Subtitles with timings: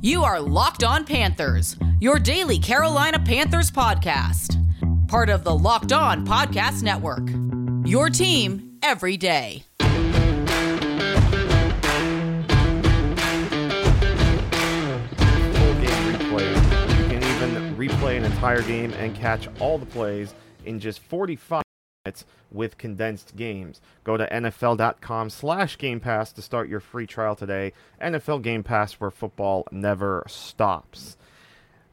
[0.00, 4.56] You are Locked On Panthers, your daily Carolina Panthers podcast.
[5.08, 7.28] Part of the Locked On Podcast Network.
[7.84, 9.64] Your team every day.
[16.08, 17.00] Replay.
[17.00, 20.32] You can even replay an entire game and catch all the plays
[20.64, 21.67] in just 45 minutes
[22.50, 23.80] with condensed games.
[24.04, 27.72] Go to NFL.com slash Game Pass to start your free trial today.
[28.00, 31.16] NFL Game Pass where football never stops.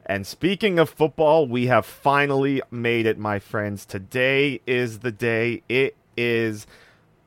[0.04, 3.84] And speaking of football, we have finally made it, my friends.
[3.84, 5.62] Today is the day.
[5.68, 6.66] It is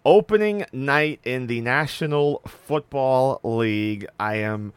[0.05, 4.08] opening night in the National Football League.
[4.17, 4.71] I am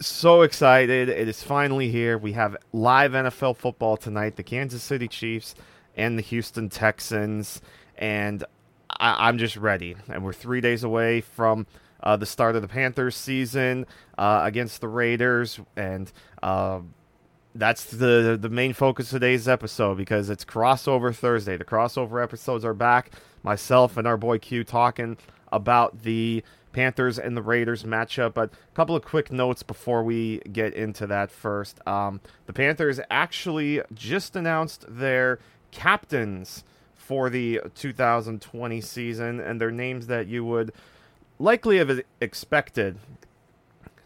[0.00, 1.08] so excited.
[1.08, 2.18] It is finally here.
[2.18, 4.36] We have live NFL football tonight.
[4.36, 5.54] The Kansas City Chiefs
[6.00, 7.60] and the Houston Texans.
[7.96, 8.44] And
[8.88, 9.96] I- I'm just ready.
[10.08, 11.66] And we're three days away from
[12.02, 13.86] uh, the start of the Panthers season
[14.18, 15.60] uh, against the Raiders.
[15.76, 16.10] And
[16.42, 16.80] uh,
[17.54, 21.56] that's the the main focus of today's episode because it's crossover Thursday.
[21.56, 23.12] The crossover episodes are back.
[23.42, 25.16] Myself and our boy Q talking
[25.52, 28.34] about the Panthers and the Raiders matchup.
[28.34, 31.80] But a couple of quick notes before we get into that first.
[31.86, 35.40] Um, the Panthers actually just announced their
[35.70, 40.72] captains for the 2020 season, and they're names that you would
[41.38, 42.98] likely have expected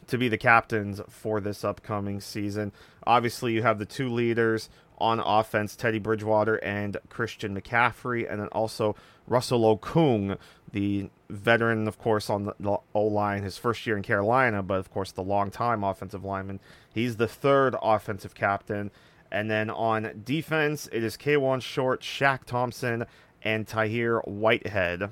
[0.06, 2.72] to be the captains for this upcoming season.
[3.06, 8.48] Obviously, you have the two leaders on offense, Teddy Bridgewater and Christian McCaffrey, and then
[8.48, 8.94] also
[9.26, 10.38] Russell Okung,
[10.72, 14.90] the veteran, of course, on the O line, his first year in Carolina, but of
[14.90, 16.60] course, the long-time offensive lineman.
[16.92, 18.90] He's the third offensive captain.
[19.34, 23.04] And then on defense, it is Kawann Short, Shaq Thompson,
[23.42, 25.10] and Tahir Whitehead.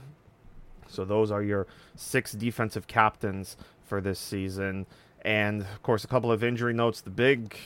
[0.87, 4.87] So those are your six defensive captains for this season.
[5.23, 7.01] And of course, a couple of injury notes.
[7.01, 7.57] The big,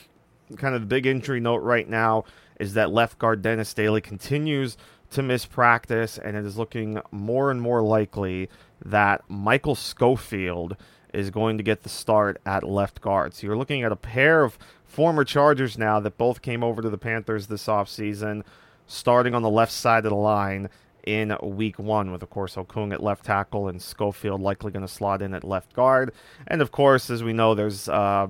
[0.57, 2.25] kind of the big injury note right now
[2.59, 4.79] is that left guard Dennis Daley continues
[5.11, 8.49] to miss practice, and it is looking more and more likely
[8.83, 10.75] that Michael Schofield
[11.13, 13.35] is going to get the start at left guard.
[13.35, 16.91] So you're looking at a pair of former Chargers now that both came over to
[16.91, 18.43] the Panthers this offseason,
[18.87, 20.69] starting on the left side of the line
[21.05, 24.93] in week one, with, of course, Okung at left tackle and Schofield likely going to
[24.93, 26.13] slot in at left guard.
[26.49, 28.27] And, of course, as we know, there's uh,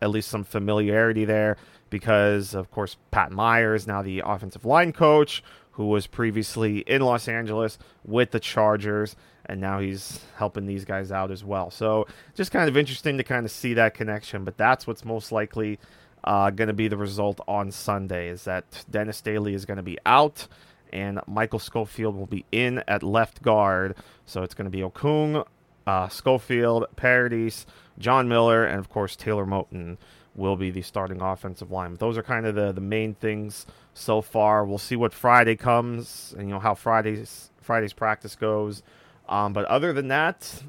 [0.00, 1.56] at least some familiarity there
[1.90, 5.42] because, of course, Pat Meyer is now the offensive line coach
[5.72, 9.16] who was previously in Los Angeles with the Chargers,
[9.46, 11.70] and now he's helping these guys out as well.
[11.70, 15.32] So just kind of interesting to kind of see that connection, but that's what's most
[15.32, 15.78] likely
[16.24, 19.82] uh, going to be the result on Sunday is that Dennis Daley is going to
[19.82, 20.46] be out
[20.92, 23.96] and Michael Schofield will be in at left guard.
[24.26, 25.44] So it's going to be Okung,
[25.86, 27.66] uh, Schofield, Paradis,
[27.98, 29.96] John Miller, and of course Taylor Moton
[30.34, 31.94] will be the starting offensive line.
[31.96, 34.64] Those are kind of the, the main things so far.
[34.64, 38.82] We'll see what Friday comes and you know how Friday's Friday's practice goes.
[39.28, 40.62] Um, but other than that,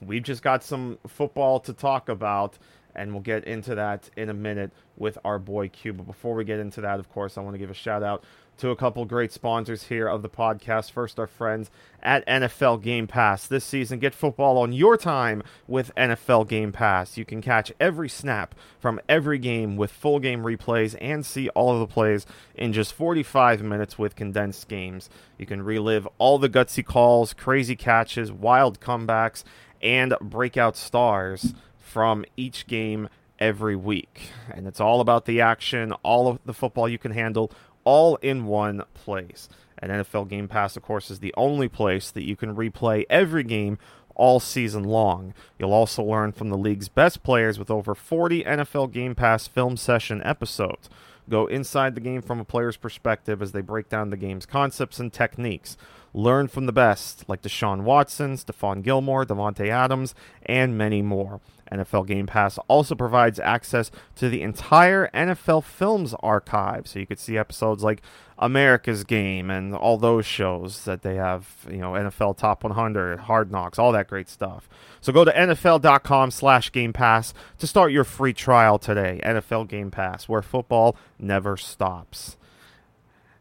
[0.00, 2.58] we've just got some football to talk about,
[2.94, 5.70] and we'll get into that in a minute with our boy.
[5.84, 8.24] But before we get into that, of course, I want to give a shout out
[8.58, 10.90] to a couple great sponsors here of the podcast.
[10.90, 11.70] First, our friends
[12.02, 13.46] at NFL Game Pass.
[13.46, 17.16] This season, get football on your time with NFL Game Pass.
[17.16, 21.72] You can catch every snap from every game with full game replays and see all
[21.72, 25.08] of the plays in just 45 minutes with condensed games.
[25.38, 29.44] You can relive all the gutsy calls, crazy catches, wild comebacks,
[29.82, 34.30] and breakout stars from each game every week.
[34.52, 37.50] And it's all about the action, all of the football you can handle
[37.84, 39.48] all in one place.
[39.78, 43.42] And NFL Game Pass, of course, is the only place that you can replay every
[43.42, 43.78] game
[44.14, 45.32] all season long.
[45.58, 49.76] You'll also learn from the league's best players with over 40 NFL Game Pass film
[49.78, 50.90] session episodes.
[51.30, 54.98] Go inside the game from a player's perspective as they break down the game's concepts
[54.98, 55.76] and techniques.
[56.12, 61.40] Learn from the best, like Deshaun Watson, Stephon Gilmore, Davante Adams, and many more.
[61.70, 67.20] NFL Game Pass also provides access to the entire NFL Films archive, so you could
[67.20, 68.02] see episodes like
[68.38, 73.52] America's Game and all those shows that they have, you know, NFL Top 100, Hard
[73.52, 74.68] Knocks, all that great stuff.
[75.00, 79.20] So go to NFL.com slash Game Pass to start your free trial today.
[79.24, 82.36] NFL Game Pass, where football never stops.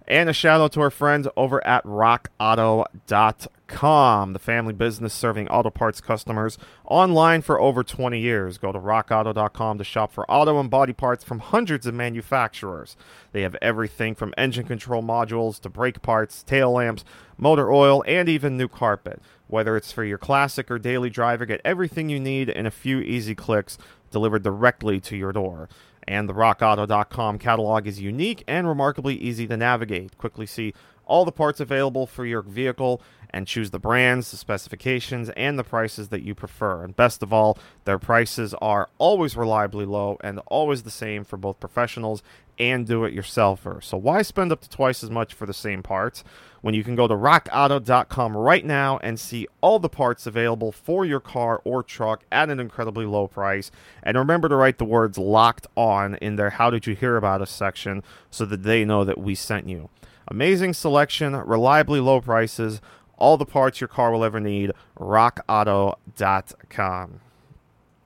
[0.10, 5.70] And a shout out to our friends over at rockauto.com, the family business serving auto
[5.70, 8.58] parts customers online for over 20 years.
[8.58, 12.98] Go to rockauto.com to shop for auto and body parts from hundreds of manufacturers.
[13.34, 17.06] They have everything from engine control modules to brake parts, tail lamps,
[17.38, 19.22] motor oil, and even new carpet.
[19.46, 23.00] Whether it's for your classic or daily driver, get everything you need in a few
[23.00, 23.78] easy clicks
[24.10, 25.70] delivered directly to your door.
[26.08, 30.18] And the rockauto.com catalog is unique and remarkably easy to navigate.
[30.18, 30.74] Quickly see
[31.06, 33.02] all the parts available for your vehicle
[33.32, 36.84] and choose the brands, the specifications, and the prices that you prefer.
[36.84, 41.38] And best of all, their prices are always reliably low and always the same for
[41.38, 42.24] both professionals
[42.58, 43.84] and do it yourselfers.
[43.84, 46.24] So why spend up to twice as much for the same parts
[46.62, 51.06] when you can go to rockauto.com right now and see all the parts available for
[51.06, 53.70] your car or truck at an incredibly low price?
[54.04, 57.42] And remember to write the words locked on in their How Did You Hear About
[57.42, 59.90] Us section so that they know that we sent you.
[60.28, 62.82] Amazing selection, reliably low prices,
[63.18, 64.72] all the parts your car will ever need.
[64.98, 67.22] RockAuto.com.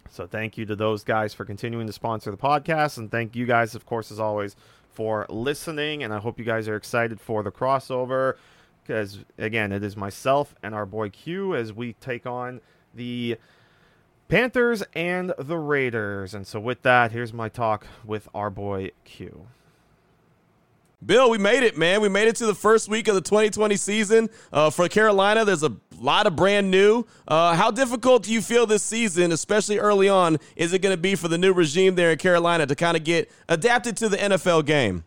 [0.09, 3.47] So thank you to those guys for continuing to sponsor the podcast, and thank you
[3.47, 4.56] guys, of course, as always,
[4.94, 6.04] for listening.
[6.04, 8.36] And I hope you guys are excited for the crossover,
[8.81, 12.62] because again, it is myself and our boy Q as we take on
[12.94, 13.38] the
[14.28, 16.34] Panthers and the Raiders.
[16.34, 19.48] And so with that, here's my talk with our boy Q.
[21.05, 22.01] Bill, we made it, man.
[22.01, 24.29] We made it to the first week of the 2020 season.
[24.51, 27.05] Uh, for Carolina, there's a lot of brand new.
[27.27, 31.01] Uh, how difficult do you feel this season, especially early on, is it going to
[31.01, 34.17] be for the new regime there in Carolina to kind of get adapted to the
[34.17, 35.03] NFL game?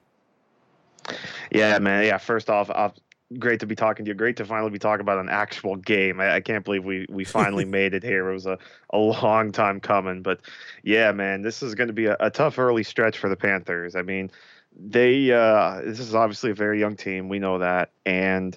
[1.51, 2.05] Yeah, man.
[2.05, 2.91] Yeah, first off, uh,
[3.39, 4.15] great to be talking to you.
[4.15, 6.21] Great to finally be talking about an actual game.
[6.21, 8.29] I, I can't believe we we finally made it here.
[8.29, 8.59] It was a,
[8.91, 10.41] a long time coming, but
[10.83, 13.95] yeah, man, this is going to be a, a tough early stretch for the Panthers.
[13.95, 14.31] I mean
[14.79, 17.29] they uh, this is obviously a very young team.
[17.29, 18.57] We know that, and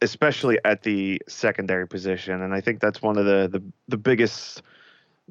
[0.00, 2.42] especially at the secondary position.
[2.42, 4.62] And I think that's one of the the, the biggest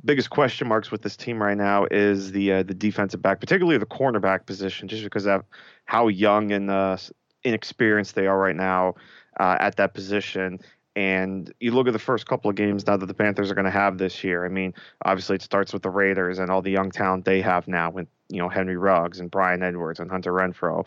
[0.03, 3.77] biggest question marks with this team right now is the uh, the defensive back, particularly
[3.77, 5.43] the cornerback position, just because of
[5.85, 6.97] how young and uh,
[7.43, 8.95] inexperienced they are right now
[9.39, 10.59] uh, at that position.
[10.95, 13.65] And you look at the first couple of games now that the Panthers are going
[13.65, 14.45] to have this year.
[14.45, 14.73] I mean,
[15.05, 18.07] obviously it starts with the Raiders and all the young talent they have now with
[18.29, 20.85] you know Henry Ruggs and Bryan Edwards and Hunter Renfrow.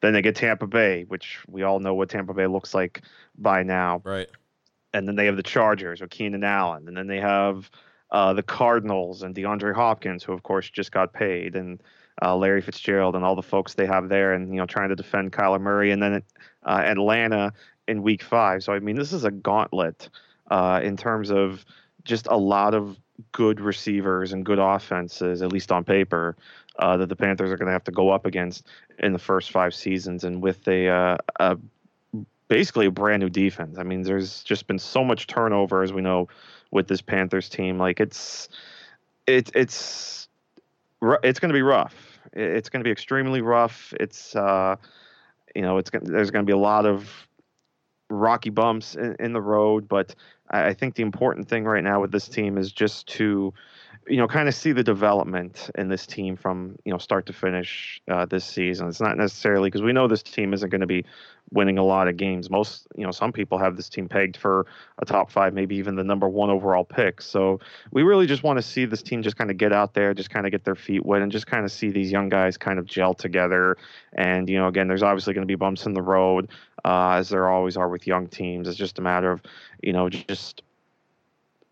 [0.00, 3.02] Then they get Tampa Bay, which we all know what Tampa Bay looks like
[3.38, 4.02] by now.
[4.04, 4.28] Right.
[4.92, 7.70] And then they have the Chargers with Keenan Allen, and then they have
[8.10, 11.82] uh, the Cardinals and DeAndre Hopkins, who of course just got paid, and
[12.22, 14.96] uh, Larry Fitzgerald and all the folks they have there, and you know trying to
[14.96, 16.22] defend Kyler Murray, and then
[16.64, 17.52] uh, Atlanta
[17.88, 18.62] in Week Five.
[18.62, 20.08] So I mean, this is a gauntlet
[20.50, 21.64] uh, in terms of
[22.04, 22.96] just a lot of
[23.32, 26.36] good receivers and good offenses, at least on paper,
[26.78, 28.66] uh, that the Panthers are going to have to go up against
[28.98, 31.58] in the first five seasons, and with a, uh, a
[32.48, 33.78] basically a brand new defense.
[33.78, 36.28] I mean, there's just been so much turnover, as we know,
[36.70, 37.78] with this Panthers team.
[37.78, 38.48] Like it's
[39.26, 40.28] it's it's
[41.22, 41.94] it's going to be rough.
[42.32, 43.94] It's going to be extremely rough.
[44.00, 44.76] It's uh,
[45.54, 47.28] you know, it's there's going to be a lot of
[48.14, 50.14] rocky bumps in, in the road, but
[50.50, 53.52] I think the important thing right now with this team is just to
[54.06, 57.32] you know, kind of see the development in this team from you know start to
[57.32, 58.88] finish uh, this season.
[58.88, 61.04] It's not necessarily because we know this team isn't going to be
[61.50, 62.50] winning a lot of games.
[62.50, 64.66] Most, you know, some people have this team pegged for
[64.98, 67.22] a top five, maybe even the number one overall pick.
[67.22, 67.60] So
[67.92, 70.30] we really just want to see this team just kind of get out there, just
[70.30, 72.78] kind of get their feet wet, and just kind of see these young guys kind
[72.78, 73.76] of gel together.
[74.12, 76.50] And you know, again, there's obviously going to be bumps in the road,
[76.84, 78.68] uh, as there always are with young teams.
[78.68, 79.40] It's just a matter of
[79.82, 80.62] you know just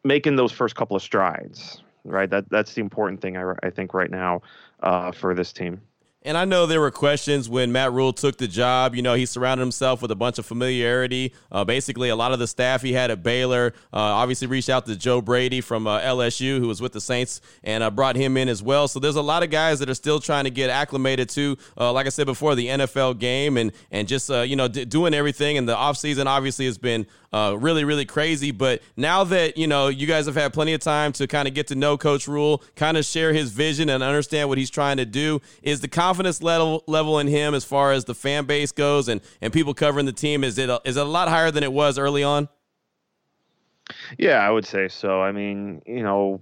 [0.04, 2.28] making those first couple of strides right?
[2.28, 4.42] That that's the important thing I, I think right now
[4.82, 5.80] uh, for this team.
[6.24, 8.94] And I know there were questions when Matt Rhule took the job.
[8.94, 11.34] You know, he surrounded himself with a bunch of familiarity.
[11.50, 14.86] Uh, basically, a lot of the staff he had at Baylor uh, obviously reached out
[14.86, 18.36] to Joe Brady from uh, LSU, who was with the Saints, and uh, brought him
[18.36, 18.86] in as well.
[18.86, 21.92] So there's a lot of guys that are still trying to get acclimated to, uh,
[21.92, 25.14] like I said before, the NFL game and and just uh, you know d- doing
[25.14, 25.58] everything.
[25.58, 28.50] And the offseason obviously has been uh, really, really crazy.
[28.50, 31.54] But now that you know you guys have had plenty of time to kind of
[31.54, 34.98] get to know Coach Rhule, kind of share his vision and understand what he's trying
[34.98, 38.72] to do, is the confidence level level in him as far as the fan base
[38.72, 41.50] goes and and people covering the team is it a, is it a lot higher
[41.50, 42.48] than it was early on?
[44.18, 45.20] Yeah, I would say so.
[45.20, 46.40] I mean, you know,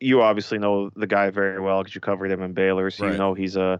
[0.00, 3.12] you obviously know the guy very well because you covered him in Baylor, so right.
[3.12, 3.78] you know he's a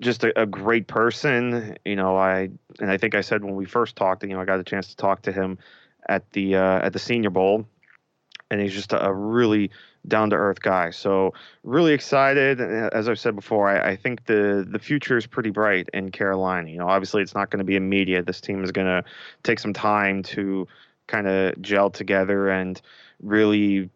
[0.00, 1.76] just a, a, great person.
[1.84, 4.44] You know, I and I think I said when we first talked, you know, I
[4.44, 5.58] got a chance to talk to him
[6.08, 7.66] at the uh, at the Senior Bowl,
[8.50, 9.70] and he's just a, a really
[10.08, 10.90] down to earth guy.
[10.90, 12.60] So really excited.
[12.60, 16.70] As I've said before, I, I, think the the future is pretty bright in Carolina.
[16.70, 18.26] You know, obviously it's not going to be immediate.
[18.26, 19.04] This team is going to
[19.42, 20.66] take some time to
[21.06, 22.80] kind of gel together and
[23.20, 23.90] really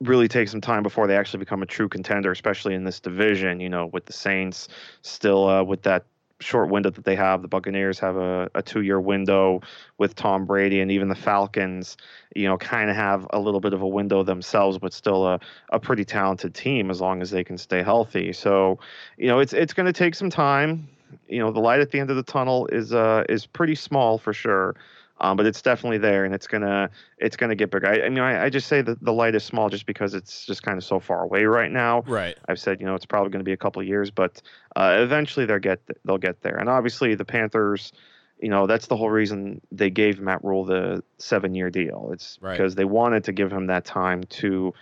[0.00, 3.60] really take some time before they actually become a true contender, especially in this division.
[3.60, 4.68] You know, with the Saints
[5.02, 6.04] still uh, with that
[6.40, 7.42] short window that they have.
[7.42, 9.60] The Buccaneers have a, a two year window
[9.98, 11.96] with Tom Brady, and even the Falcons,
[12.34, 15.40] you know, kind of have a little bit of a window themselves, but still a,
[15.70, 18.32] a pretty talented team as long as they can stay healthy.
[18.32, 18.78] So,
[19.16, 20.88] you know, it's it's going to take some time.
[21.28, 24.18] You know, the light at the end of the tunnel is uh is pretty small
[24.18, 24.74] for sure.
[25.20, 27.88] Um, but it's definitely there, and it's gonna it's gonna get bigger.
[27.88, 30.46] I, I mean, I, I, just say that the light is small just because it's
[30.46, 32.02] just kind of so far away right now.
[32.02, 32.38] Right.
[32.48, 34.40] I've said you know it's probably going to be a couple of years, but
[34.76, 36.56] uh, eventually they'll get they'll get there.
[36.56, 37.92] And obviously the Panthers,
[38.40, 42.10] you know, that's the whole reason they gave Matt Rhule the seven year deal.
[42.12, 42.52] It's right.
[42.52, 44.72] because they wanted to give him that time to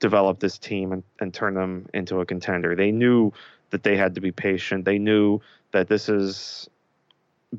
[0.00, 2.74] develop this team and, and turn them into a contender.
[2.74, 3.32] They knew
[3.70, 4.84] that they had to be patient.
[4.84, 5.40] They knew
[5.72, 6.68] that this is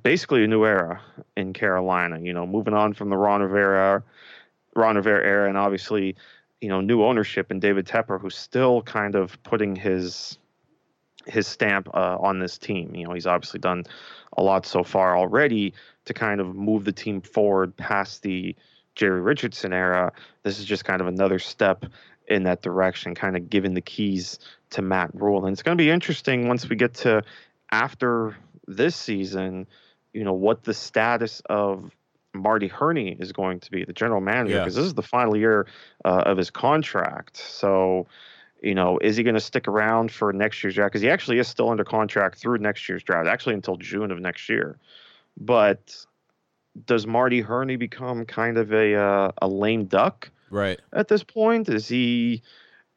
[0.01, 1.01] basically a new era
[1.37, 2.19] in Carolina.
[2.19, 4.03] You know, moving on from the Ron Rivera,
[4.75, 6.15] Ron Rivera era, and obviously,
[6.61, 10.37] you know, new ownership and David Tepper, who's still kind of putting his
[11.25, 12.95] his stamp uh, on this team.
[12.95, 13.83] You know, he's obviously done
[14.37, 15.73] a lot so far already
[16.05, 18.55] to kind of move the team forward past the
[18.95, 20.11] Jerry Richardson era.
[20.43, 21.85] This is just kind of another step
[22.27, 24.39] in that direction, kind of giving the keys
[24.71, 25.45] to Matt Rhule.
[25.45, 27.23] And it's going to be interesting once we get to
[27.71, 28.35] after
[28.67, 29.67] this season
[30.13, 31.91] you know what the status of
[32.33, 35.67] Marty Hurney is going to be, the general manager, because this is the final year
[36.05, 37.37] uh, of his contract.
[37.37, 38.07] So,
[38.61, 40.91] you know, is he going to stick around for next year's draft?
[40.91, 44.19] Because he actually is still under contract through next year's draft, actually until June of
[44.19, 44.77] next year.
[45.37, 45.95] But
[46.85, 50.31] does Marty Hurney become kind of a uh, a lame duck?
[50.49, 50.79] Right.
[50.91, 52.41] At this point, is he?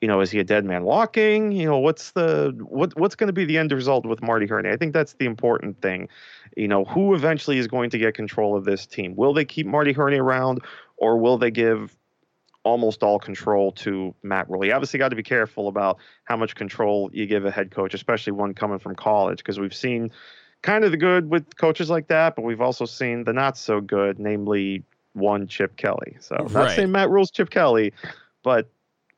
[0.00, 1.52] You know, is he a dead man walking?
[1.52, 4.70] You know, what's the what what's going to be the end result with Marty Hurney?
[4.70, 6.08] I think that's the important thing.
[6.56, 9.16] You know, who eventually is going to get control of this team?
[9.16, 10.60] Will they keep Marty Hurney around,
[10.96, 11.96] or will they give
[12.62, 14.64] almost all control to Matt Rhule?
[14.66, 17.94] You obviously got to be careful about how much control you give a head coach,
[17.94, 20.10] especially one coming from college, because we've seen
[20.62, 23.80] kind of the good with coaches like that, but we've also seen the not so
[23.80, 26.16] good, namely one Chip Kelly.
[26.20, 26.52] So right.
[26.52, 27.92] not saying Matt Rhule's Chip Kelly,
[28.42, 28.68] but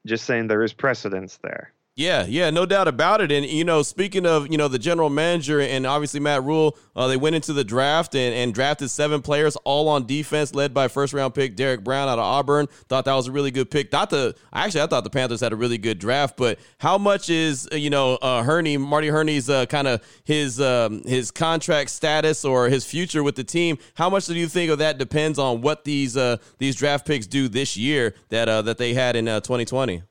[0.06, 1.72] just saying there is precedence there.
[1.98, 3.32] Yeah, yeah, no doubt about it.
[3.32, 7.08] And you know, speaking of you know the general manager and obviously Matt Rhule, uh,
[7.08, 10.86] they went into the draft and, and drafted seven players, all on defense, led by
[10.86, 12.68] first round pick Derrick Brown out of Auburn.
[12.88, 13.90] Thought that was a really good pick.
[13.90, 17.30] Thought the actually I thought the Panthers had a really good draft, but how much
[17.30, 21.90] is uh, you know uh, Hurney, Marty Hurney's uh, kind of his um, his contract
[21.90, 23.76] status or his future with the team?
[23.94, 27.26] How much do you think of that depends on what these uh, these draft picks
[27.26, 30.04] do this year that uh, that they had in 2020?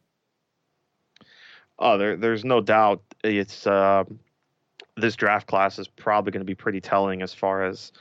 [1.79, 3.01] Oh, there, there's no doubt.
[3.23, 4.03] It's uh,
[4.95, 7.91] this draft class is probably going to be pretty telling as far as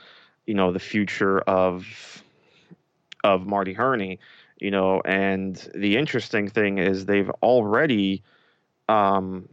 [0.45, 2.23] you know the future of
[3.23, 4.19] of Marty Hurney.
[4.59, 8.23] You know, and the interesting thing is they've already
[8.89, 9.47] um,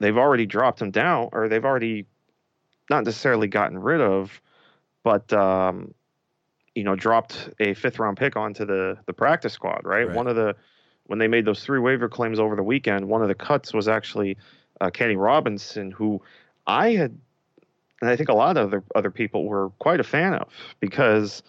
[0.00, 2.06] they've already dropped him down, or they've already
[2.88, 4.40] not necessarily gotten rid of,
[5.04, 5.94] but um,
[6.74, 9.82] you know, dropped a fifth round pick onto the the practice squad.
[9.84, 10.16] Right, right.
[10.16, 10.56] one of the
[11.10, 13.88] when they made those three waiver claims over the weekend, one of the cuts was
[13.88, 14.36] actually
[14.80, 16.22] uh, Kenny Robinson, who
[16.68, 17.18] I had,
[18.00, 21.42] and I think a lot of other other people were quite a fan of because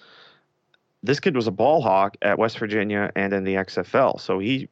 [1.03, 4.67] this kid was a ball hawk at West Virginia and in the XFL, so he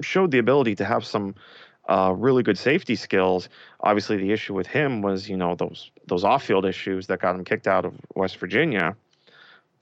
[0.00, 1.36] showed the ability to have some
[1.88, 3.48] uh, really good safety skills.
[3.78, 7.36] Obviously, the issue with him was you know those those off field issues that got
[7.36, 8.96] him kicked out of West Virginia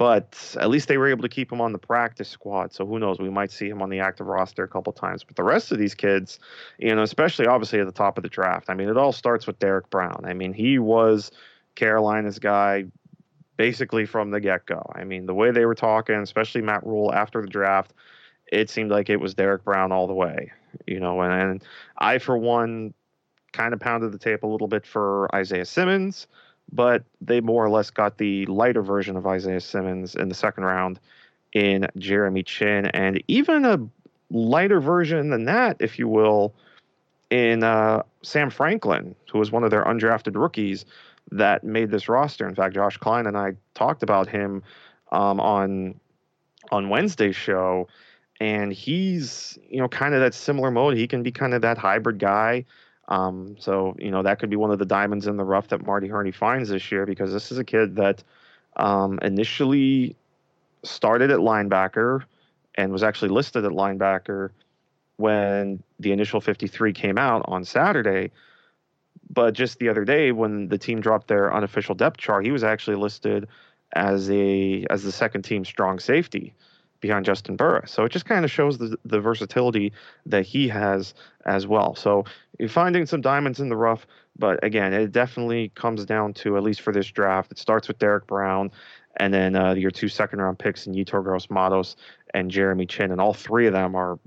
[0.00, 2.72] but at least they were able to keep him on the practice squad.
[2.72, 3.18] So who knows?
[3.18, 5.24] We might see him on the active roster a couple times.
[5.24, 6.38] But the rest of these kids,
[6.78, 8.70] you know, especially obviously at the top of the draft.
[8.70, 10.22] I mean, it all starts with Derrick Brown.
[10.24, 11.30] I mean, he was
[11.74, 12.86] Carolina's guy
[13.58, 14.90] basically from the get go.
[14.94, 17.92] I mean, the way they were talking, especially Matt Rhule after the draft,
[18.50, 20.50] it seemed like it was Derrick Brown all the way.
[20.86, 21.64] You know, and, and
[21.98, 22.94] I for one
[23.52, 26.26] kind of pounded the tape a little bit for Isaiah Simmons
[26.72, 30.64] but they more or less got the lighter version of Isaiah Simmons in the second
[30.64, 31.00] round
[31.52, 33.78] in Jeremy Chinn, and even a
[34.30, 36.54] lighter version than that, if you will,
[37.30, 40.84] in uh, Sam Franklin, who was one of their undrafted rookies
[41.32, 42.46] that made this roster.
[42.46, 44.62] In fact, Josh Klein and I talked about him
[45.12, 45.98] um, on
[46.70, 47.88] on Wednesday's show,
[48.40, 50.96] and he's you know kind of that similar mode.
[50.96, 52.64] He can be kind of that hybrid guy
[53.10, 55.84] um, so you know that could be one of the diamonds in the rough that
[55.84, 58.22] Marty Hurney finds this year because this is a kid that
[58.76, 60.16] um, initially
[60.84, 62.22] started at linebacker
[62.76, 64.50] and was actually listed at linebacker
[65.16, 68.30] when the initial 53 came out on Saturday.
[69.28, 72.64] But just the other day, when the team dropped their unofficial depth chart, he was
[72.64, 73.46] actually listed
[73.92, 76.54] as a as the second team strong safety.
[77.00, 77.90] behind Juston Burris.
[77.90, 79.92] So it just kind of shows the, the versatility
[80.26, 81.14] that he has
[81.46, 81.94] as well.
[81.94, 82.24] So
[82.60, 84.06] you're finding some diamonds in the rough,
[84.38, 87.98] but again, it definitely comes down to, at least for this draft, it starts with
[87.98, 88.70] Derrick Brown
[89.16, 91.96] and then uh, your two second round picks in Yetur Gross Matos
[92.34, 94.18] and Jeremy Chinn, And all three of them are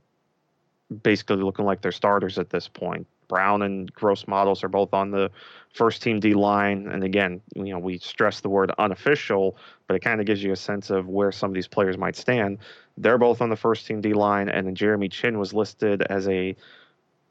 [1.03, 3.07] basically looking like they're starters at this point.
[3.27, 5.31] Brown and Gross are both on the
[5.73, 6.87] first team D line.
[6.87, 10.51] And again, you know, we stress the word unofficial, but it kind of gives you
[10.51, 12.57] a sense of where some of these players might stand.
[12.97, 16.27] They're both on the first team D line, and then Jeremy Chinn was listed as
[16.27, 16.55] a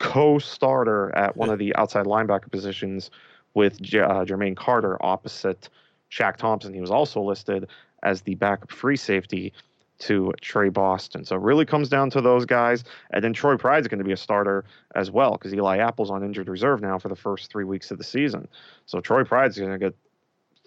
[0.02, 3.10] co starter at one of the outside linebacker positions
[3.54, 5.68] with uh, Jermaine Carter opposite
[6.10, 6.74] Shaq Thompson.
[6.74, 7.68] He was also listed
[8.02, 9.52] as the backup free safety
[10.00, 11.24] to Tre Boston.
[11.24, 12.82] So it really comes down to those guys.
[13.12, 14.64] And then Troy Pride's going to be a starter
[14.96, 17.98] as well because Eli Apple's on injured reserve now for the first three weeks of
[17.98, 18.48] the season.
[18.86, 19.94] So Troy Pride's going to get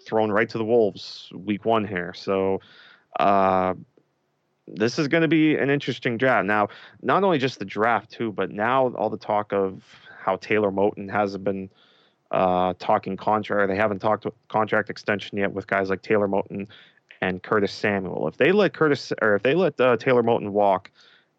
[0.06, 2.14] thrown right to the Wolves week one here.
[2.14, 2.60] So
[3.20, 3.74] uh,
[4.66, 6.46] this is going to be an interesting draft.
[6.46, 6.68] Now,
[7.02, 9.82] not only just the draft, too, but now all the talk of
[10.18, 11.70] how Taylor Moton hasn't been
[12.30, 13.70] uh, talking contract.
[13.70, 16.66] They haven't talked contract extension yet with guys like Taylor Moton
[17.20, 18.26] and Curtis Samuel.
[18.28, 20.90] If they let Curtis or if they let uh, Taylor Moton walk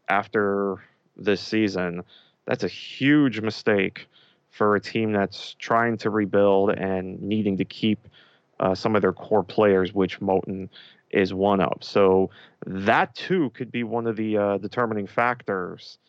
[0.07, 0.77] after
[1.17, 2.03] this season,
[2.45, 4.07] that's a huge mistake
[4.49, 8.07] for a team that's trying to rebuild and needing to keep
[8.59, 10.69] uh, some of their core players, which Moton
[11.11, 11.77] is one of.
[11.81, 12.29] So
[12.65, 15.99] that too could be one of the uh, determining factors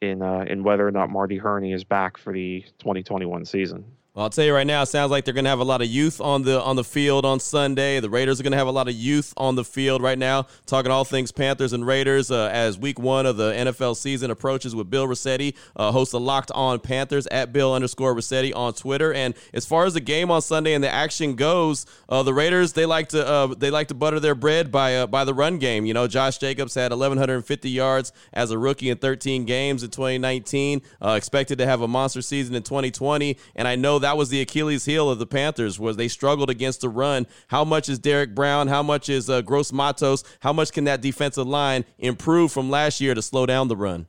[0.00, 3.84] in uh, in whether or not Marty Hurney is back for the 2021 season.
[4.14, 5.82] Well, I'll tell you right now, it sounds like they're going to have a lot
[5.82, 7.98] of youth on the on the field on Sunday.
[7.98, 10.46] The Raiders are going to have a lot of youth on the field right now.
[10.66, 14.72] Talking all things Panthers and Raiders uh, as Week One of the NFL season approaches
[14.72, 19.12] with Bill Rossetti, uh, host of Locked On Panthers at Bill underscore Rossetti on Twitter.
[19.12, 22.74] And as far as the game on Sunday and the action goes, uh, the Raiders
[22.74, 25.58] they like to uh, they like to butter their bread by uh, by the run
[25.58, 25.86] game.
[25.86, 30.82] You know, Josh Jacobs had 1,150 yards as a rookie in 13 games in 2019.
[31.02, 34.42] Uh, expected to have a monster season in 2020, and I know that was the
[34.42, 37.26] Achilles heel of the Panthers was they struggled against the run.
[37.48, 38.68] How much is Derrick Brown?
[38.68, 40.22] How much is uh, Gross Matos?
[40.40, 44.06] How much can that defensive line improve from last year to slow down the run?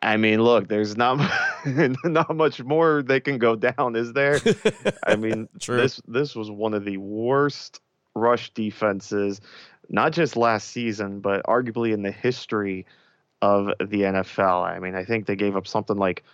[0.00, 1.16] I mean, look, there's not
[2.04, 4.40] not much more they can go down, is there?
[5.06, 7.80] I mean, this this was one of the worst
[8.14, 9.40] rush defenses,
[9.90, 12.86] not just last season, but arguably in the history
[13.42, 14.64] of the NFL.
[14.64, 16.24] I mean, I think they gave up something like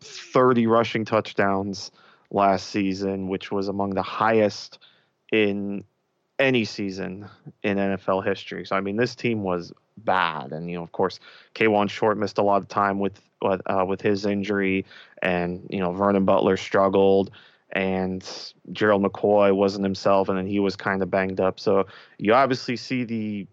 [0.00, 1.90] 30 rushing touchdowns
[2.30, 4.78] last season, which was among the highest
[5.32, 5.84] in
[6.38, 7.28] any season
[7.62, 8.64] in NFL history.
[8.64, 11.20] So I mean, this team was bad, and you know, of course,
[11.54, 14.84] Kawann Short missed a lot of time with uh, with his injury,
[15.22, 17.30] and you know, Vernon Butler struggled,
[17.72, 18.26] and
[18.72, 21.60] Gerald McCoy wasn't himself, and then he was kind of banged up.
[21.60, 21.86] So
[22.18, 23.46] you obviously see the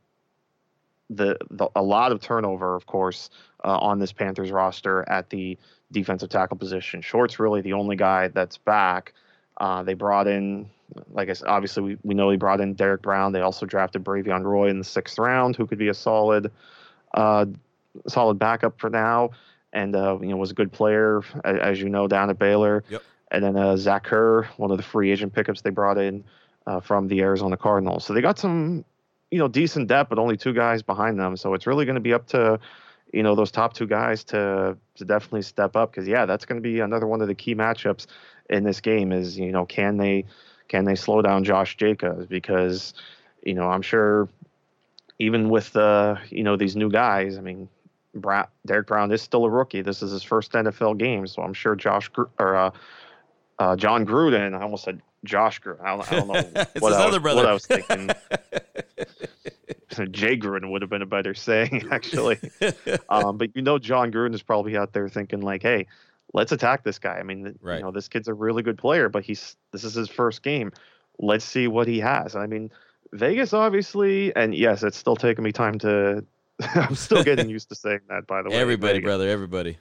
[1.10, 3.30] the, the a lot of turnover, of course,
[3.64, 5.58] uh, on this Panthers roster at the
[5.92, 7.02] defensive tackle position.
[7.02, 9.14] Short's really the only guy that's back.
[9.58, 10.70] Uh, they brought in,
[11.12, 13.32] like I said, obviously we, we know he brought in Derrick Brown.
[13.32, 16.52] They also drafted Bravvion Roy in the sixth round, who could be a solid,
[17.14, 17.46] uh,
[18.08, 19.32] solid backup for now,
[19.74, 22.84] and uh, you know was a good player as, as you know down at Baylor.
[22.90, 23.04] Yep.
[23.32, 26.24] And then uh, Zach Kerr, one of the free agent pickups they brought in
[26.66, 28.06] uh, from the Arizona Cardinals.
[28.06, 28.86] So they got some,
[29.32, 31.36] you know, decent depth, but only two guys behind them.
[31.36, 32.60] So it's really going to be up to
[33.14, 36.62] you know those top two guys to to definitely step up because yeah that's going
[36.62, 38.08] to be another one of the key matchups
[38.50, 40.26] in this game is you know can they
[40.68, 42.26] can they slow down Josh Jacobs?
[42.26, 42.94] Because
[43.44, 44.28] you know I'm sure
[45.20, 47.70] even with uh you know these new guys I mean
[48.14, 49.82] Bra- Derrick Brown is still a rookie.
[49.82, 52.72] This is his first NFL game so I'm sure Josh Gr- or uh,
[53.60, 57.08] uh, Jon Gruden I almost said Josh Gruden I don't, I don't know what, I
[57.10, 58.10] was, what I was thinking
[60.06, 62.40] Jay Gruden would have been a better saying, actually.
[63.10, 65.88] um, but you know, Jon Gruden is probably out there thinking like, "Hey,
[66.34, 67.78] let's attack this guy." I mean, right.
[67.78, 70.72] you know, this kid's a really good player, but he's this is his first game.
[71.20, 72.36] Let's see what he has.
[72.36, 72.72] I mean,
[73.14, 76.24] Vegas obviously, and yes, it's still taking me time to.
[76.74, 78.26] I'm still getting used to saying that.
[78.28, 79.78] By the way, everybody, brother, everybody.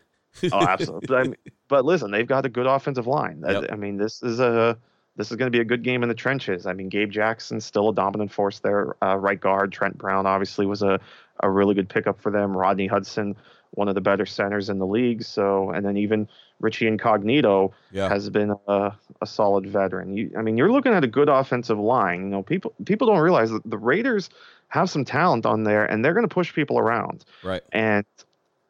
[0.53, 1.07] oh, absolutely.
[1.07, 1.37] But, I mean,
[1.69, 3.43] but listen, they've got a good offensive line.
[3.47, 3.67] Yep.
[3.71, 4.77] I, I mean, this is a
[5.17, 6.67] this is going to be a good game in the trenches.
[6.67, 8.97] I mean, Gabe Jackson's still a dominant force there.
[9.03, 11.01] Uh, right guard Trent Brown obviously was a,
[11.43, 12.57] a really good pickup for them.
[12.57, 13.37] Rodney Hudson,
[13.71, 15.23] one of the better centers in the league.
[15.23, 16.29] So, and then even
[16.61, 18.09] Richie Incognito yeah.
[18.09, 20.17] has been a, a solid veteran.
[20.17, 22.25] You, I mean, you're looking at a good offensive line.
[22.25, 24.29] You know, people people don't realize that the Raiders
[24.69, 27.25] have some talent on there, and they're going to push people around.
[27.43, 27.63] Right.
[27.73, 28.05] And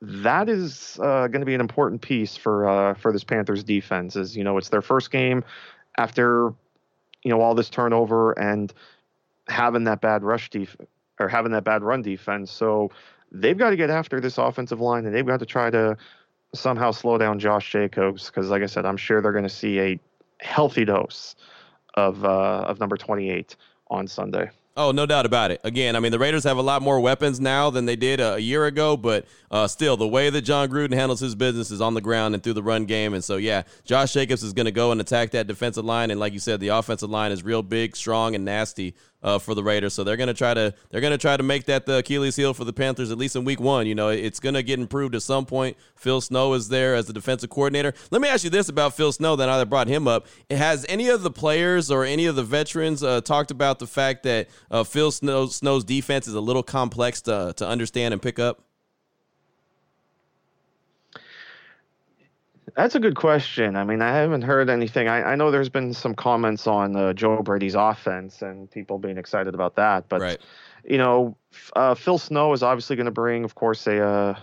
[0.03, 4.15] that is uh, going to be an important piece for uh, for this Panthers defense.
[4.17, 5.45] Is you know, it's their first game
[5.99, 6.53] after
[7.23, 8.73] you know all this turnover and
[9.49, 10.77] having that bad rush def-
[11.19, 12.51] or having that bad run defense.
[12.51, 12.91] So
[13.33, 15.97] they've got to get after this offensive line and they've got to try to
[16.55, 19.81] somehow slow down Josh Jacobs because, like I said, I'm sure they're going to see
[19.81, 20.01] a
[20.39, 21.37] healthy dose
[21.95, 23.57] of uh, of number 28
[23.89, 24.51] on Sunday.
[24.79, 25.61] Oh, no doubt about it.
[25.65, 28.35] Again, I mean, the Raiders have a lot more weapons now than they did a,
[28.35, 31.81] a year ago, but uh, still, the way that Jon Gruden handles his business is
[31.81, 33.15] on the ground and through the run game.
[33.15, 36.11] And so, yeah, Josh Jacobs is going to go and attack that defensive line.
[36.11, 39.55] And like you said, the offensive line is real big, strong, and nasty uh, for
[39.55, 39.95] the Raiders.
[39.95, 42.37] So they're going to try to they're going to try to make that the Achilles
[42.37, 43.87] heel for the Panthers at least in Week One.
[43.87, 45.77] You know, it's going to get improved at some point.
[45.95, 47.95] Phil Snow is there as the defensive coordinator.
[48.11, 49.37] Let me ask you this about Phil Snow.
[49.37, 50.27] Then I brought him up.
[50.51, 54.23] Has any of the players or any of the veterans uh, talked about the fact
[54.25, 58.39] that uh, Phil Snow, Snow's defense is a little complex to to understand and pick
[58.39, 58.66] up?
[62.77, 63.75] That's a good question.
[63.75, 65.09] I mean, I haven't heard anything.
[65.09, 69.17] I, I know there's been some comments on uh, Joe Brady's offense and people being
[69.17, 70.39] excited about that, but right.
[70.85, 71.39] you know,
[71.75, 74.39] uh, Phil Snow is obviously going to bring, of course, a uh,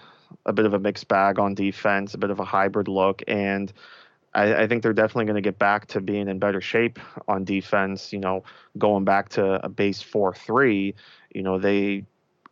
[0.48, 3.72] a bit of a mixed bag on defense, a bit of a hybrid look, and
[4.34, 7.44] I, I think they're definitely going to get back to being in better shape on
[7.44, 8.12] defense.
[8.12, 8.44] You know,
[8.80, 10.96] going back to a base four three.
[11.36, 12.06] You know, they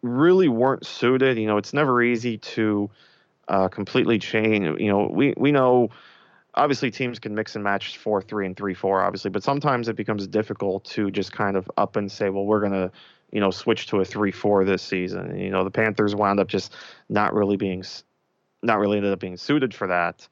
[0.04, 1.40] really weren't suited.
[1.40, 2.92] You know, it's never easy to
[3.52, 4.80] uh, completely change.
[4.80, 5.90] You know, we we know
[6.56, 9.96] obviously teams can mix and match four three and three four, obviously, but sometimes it
[9.96, 12.90] becomes difficult to just kind of up and say, well, we're gonna
[13.32, 15.38] you know switch to a three four this season.
[15.38, 16.74] You know, the Panthers wound up just
[17.10, 17.84] not really being
[18.64, 20.28] not really ended up being suited for that,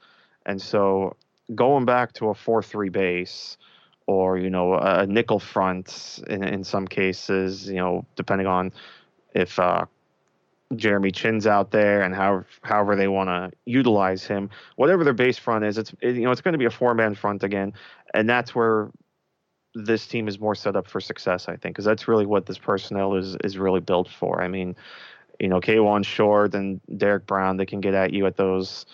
[0.46, 1.18] and so
[1.54, 3.58] going back to a four three base
[4.08, 8.72] or you know a nickel front in in some cases, you know, depending on
[9.36, 9.86] if uh,
[10.76, 15.38] Jeremy Chinn's out there and however however they want to utilize him, whatever their base
[15.38, 17.74] front is, it's it, you know it's going to be a four man front again,
[18.14, 18.92] and that's where
[19.74, 22.58] this team is more set up for success, I think, because that's really what this
[22.58, 24.42] personnel is is really built for.
[24.42, 24.76] I mean,
[25.40, 28.86] you know, Kawann Short and Derrick Brown, they can get at you at those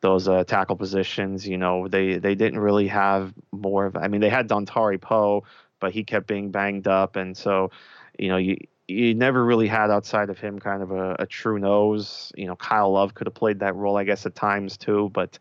[0.00, 1.46] those uh, tackle positions.
[1.46, 3.96] You know, they they didn't really have more of.
[3.96, 5.44] I mean, they had Dontari Poe,
[5.80, 7.70] but he kept being banged up, and so
[8.18, 8.56] you know you
[8.90, 12.32] you never really had outside of him kind of a, a true nose.
[12.36, 15.38] You know, Kyle Love could have played that role, I guess, at times too, but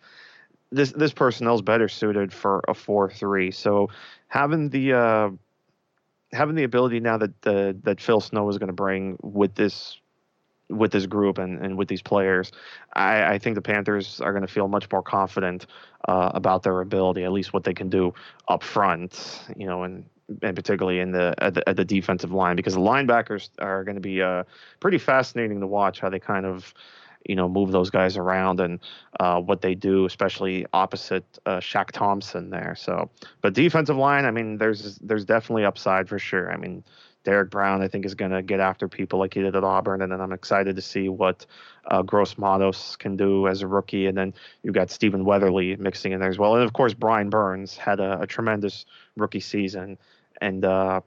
[0.72, 3.52] this this personnel's better suited for a four three.
[3.52, 3.90] So
[4.28, 5.30] having the uh,
[6.32, 10.00] having the ability now that the that Phil Snow is going to bring with this
[10.70, 12.52] with this group and, and with these players,
[12.94, 15.66] I, I think the Panthers are going to feel much more confident
[16.08, 18.14] uh, about their ability, at least what they can do
[18.48, 19.42] up front.
[19.58, 20.06] You know, and
[20.42, 23.96] and particularly in the at, the at the defensive line because the linebackers are going
[23.96, 24.44] to be uh,
[24.80, 26.74] pretty fascinating to watch how they kind of
[27.28, 28.80] you know move those guys around and
[29.20, 32.76] uh, what they do, especially opposite uh, Shaq Thompson there.
[32.78, 33.10] So,
[33.42, 36.52] but defensive line, I mean, there's there's definitely upside for sure.
[36.52, 36.84] I mean.
[37.26, 40.02] Derrick Brown, I think, is going to get after people like he did at Auburn,
[40.02, 41.46] and then I'm excited to see what
[41.86, 44.06] uh, Gross Matos can do as a rookie.
[44.08, 47.30] And then you've got Stephen Weatherly mixing in there as well, and of course Brian
[47.30, 48.86] Burns had a, a tremendous
[49.18, 49.98] rookie season
[50.42, 51.02] and uh,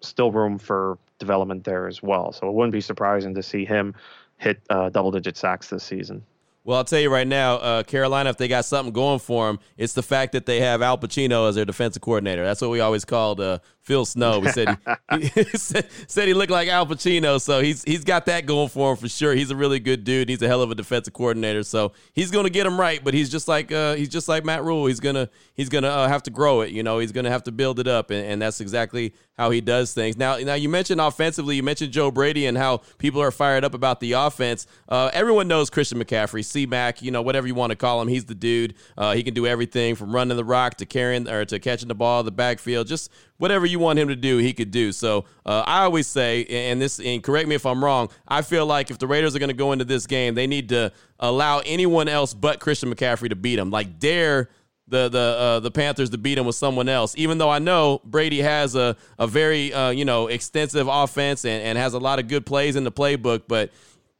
[0.00, 2.32] still room for development there as well.
[2.32, 3.94] So it wouldn't be surprising to see him
[4.38, 6.24] hit uh, double digit sacks this season.
[6.68, 9.58] Well, I'll tell you right now, uh, Carolina, if they got something going for them,
[9.78, 12.44] it's the fact that they have Al Pacino as their defensive coordinator.
[12.44, 14.40] That's what we always called uh, Phil Snow.
[14.40, 14.76] We said
[15.18, 18.98] he, said he looked like Al Pacino, so he's he's got that going for him
[18.98, 19.34] for sure.
[19.34, 20.28] He's a really good dude.
[20.28, 23.02] He's a hell of a defensive coordinator, so he's going to get him right.
[23.02, 24.84] But he's just like uh, he's just like Matt Rhule.
[24.84, 26.70] He's gonna he's gonna uh, have to grow it.
[26.70, 29.60] You know, he's gonna have to build it up, and, and that's exactly how he
[29.60, 30.16] does things.
[30.16, 33.72] Now, now you mentioned offensively, you mentioned Joe Brady and how people are fired up
[33.72, 34.66] about the offense.
[34.88, 38.08] Uh, everyone knows Christian McCaffrey, Mac, you know, whatever you want to call him.
[38.08, 38.74] He's the dude.
[38.96, 41.94] Uh, he can do everything from running the rock to carrying or to catching the
[41.94, 44.92] ball, the backfield, just whatever you want him to do, he could do.
[44.92, 48.66] So uh, I always say, and this, and correct me if I'm wrong, I feel
[48.66, 51.60] like if the Raiders are going to go into this game, they need to allow
[51.60, 53.70] anyone else but Christian McCaffrey to beat him.
[53.70, 54.48] Like dare
[54.88, 57.14] the the uh, the Panthers to beat him with someone else.
[57.16, 61.62] Even though I know Brady has a a very uh, you know extensive offense and,
[61.62, 63.70] and has a lot of good plays in the playbook, but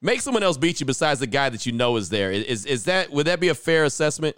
[0.00, 2.30] make someone else beat you besides the guy that you know is there.
[2.30, 4.36] Is is that would that be a fair assessment?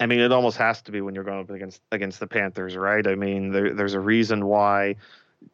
[0.00, 2.76] I mean, it almost has to be when you're going up against against the Panthers,
[2.76, 3.06] right?
[3.06, 4.96] I mean, there, there's a reason why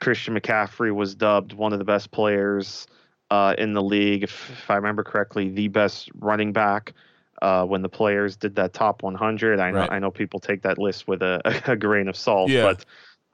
[0.01, 2.87] Christian McCaffrey was dubbed one of the best players
[3.31, 6.95] uh, in the league, if, if, I remember correctly, the best running back
[7.41, 9.61] uh, when the players did that top 100.
[9.61, 9.93] I know right.
[9.93, 12.63] I know people take that list with a, a grain of salt, yeah.
[12.63, 12.85] but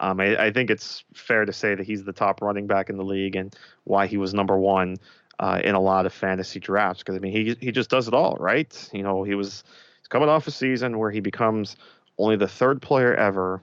[0.01, 2.97] um, I, I, think it's fair to say that he's the top running back in
[2.97, 4.99] the league and why he was number one
[5.39, 7.03] uh, in a lot of fantasy drafts.
[7.03, 8.91] Because I mean, he he just does it all, right?
[8.93, 9.65] You know, he was
[10.07, 11.75] He's coming off a season where he becomes
[12.17, 13.61] only the third player ever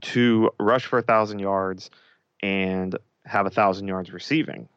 [0.00, 1.90] to rush for a thousand yards
[2.42, 4.70] and have a thousand yards receiving.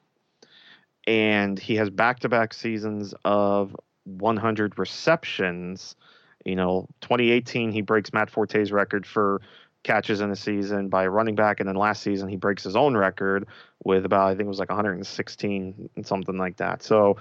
[1.08, 3.74] And he has back to back seasons of
[4.04, 5.96] 100 receptions.
[6.44, 9.40] You know, 2018, he breaks Matt Forte's record for
[9.84, 12.96] catches in a season by running back, and then last season he breaks his own
[12.96, 13.48] record
[13.84, 16.84] with about I think it was like 116 and something like that.
[16.84, 17.18] So,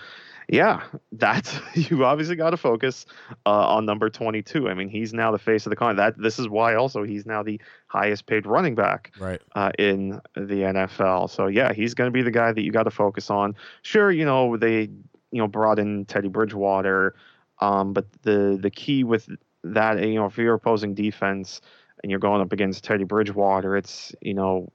[0.48, 3.06] yeah, that's you obviously got to focus
[3.46, 4.68] uh, on number 22.
[4.68, 5.96] I mean, he's now the face of the con.
[5.96, 10.20] That this is why also he's now the highest paid running back right uh, in
[10.34, 11.30] the NFL.
[11.30, 13.54] So yeah, he's going to be the guy that you got to focus on.
[13.82, 14.90] Sure, you know they
[15.30, 17.14] you know brought in Teddy Bridgewater,
[17.60, 19.28] um, but the the key with
[19.64, 21.60] that you know if you're opposing defense
[22.02, 24.70] and you're going up against Teddy Bridgewater, it's you know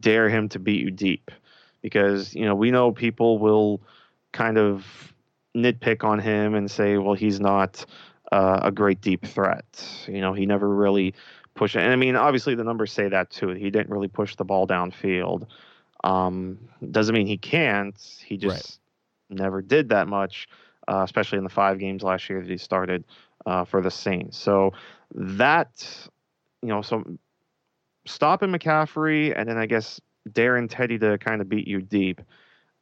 [0.00, 1.30] dare him to beat you deep
[1.82, 3.80] because you know we know people will
[4.32, 5.12] kind of
[5.56, 7.84] nitpick on him and say, well, he's not
[8.32, 9.64] uh, a great deep threat.
[10.06, 11.14] You know, he never really
[11.54, 11.80] pushed it.
[11.80, 13.48] And I mean, obviously the numbers say that too.
[13.48, 15.46] He didn't really push the ball downfield.
[16.04, 16.58] Um,
[16.90, 17.96] doesn't mean he can't.
[18.24, 18.78] He just
[19.30, 19.40] right.
[19.40, 20.48] never did that much,
[20.86, 23.04] uh, especially in the five games last year that he started
[23.46, 24.38] uh, for the Saints.
[24.38, 24.72] So
[25.14, 26.08] that
[26.62, 27.04] you know, so
[28.06, 32.20] stopping McCaffrey and then I guess daring Teddy to kind of beat you deep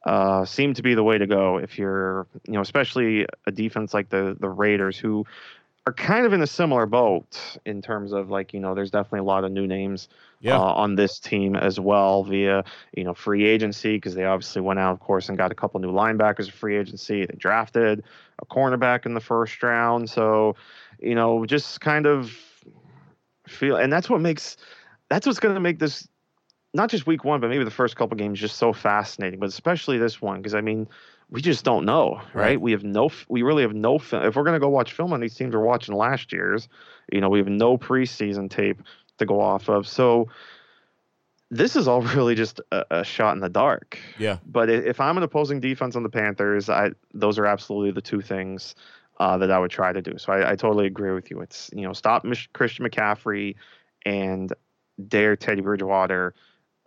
[0.05, 3.93] uh, seem to be the way to go if you're, you know, especially a defense
[3.93, 5.25] like the the Raiders who
[5.87, 9.19] are kind of in a similar boat in terms of like you know there's definitely
[9.19, 10.09] a lot of new names
[10.41, 10.57] yeah.
[10.57, 12.61] uh, on this team as well via
[12.93, 15.79] you know free agency because they obviously went out of course and got a couple
[15.79, 18.03] new linebackers of free agency they drafted
[18.39, 20.57] a cornerback in the first round so
[20.99, 22.37] you know just kind of
[23.47, 24.57] feel, and that's what makes
[25.09, 26.07] that's what's going to make this
[26.73, 29.39] not just week one, but maybe the first couple games just so fascinating.
[29.39, 30.87] But especially this one because I mean,
[31.29, 32.35] we just don't know, right?
[32.35, 32.61] right?
[32.61, 33.99] We have no, we really have no.
[33.99, 34.23] Film.
[34.23, 36.67] If we're going to go watch film on these teams, we're watching last year's.
[37.11, 38.81] You know, we have no preseason tape
[39.17, 40.29] to go off of, so
[41.49, 43.97] this is all really just a, a, shot in the dark.
[44.17, 44.37] Yeah.
[44.45, 48.21] But if I'm an opposing defense on the Panthers, I those are absolutely the two
[48.21, 48.75] things
[49.19, 50.17] uh, that I would try to do.
[50.17, 51.41] So I, I, totally agree with you.
[51.41, 53.55] It's you know stop Mich- Christian McCaffrey
[54.05, 54.53] and
[55.07, 56.33] dare Teddy Bridgewater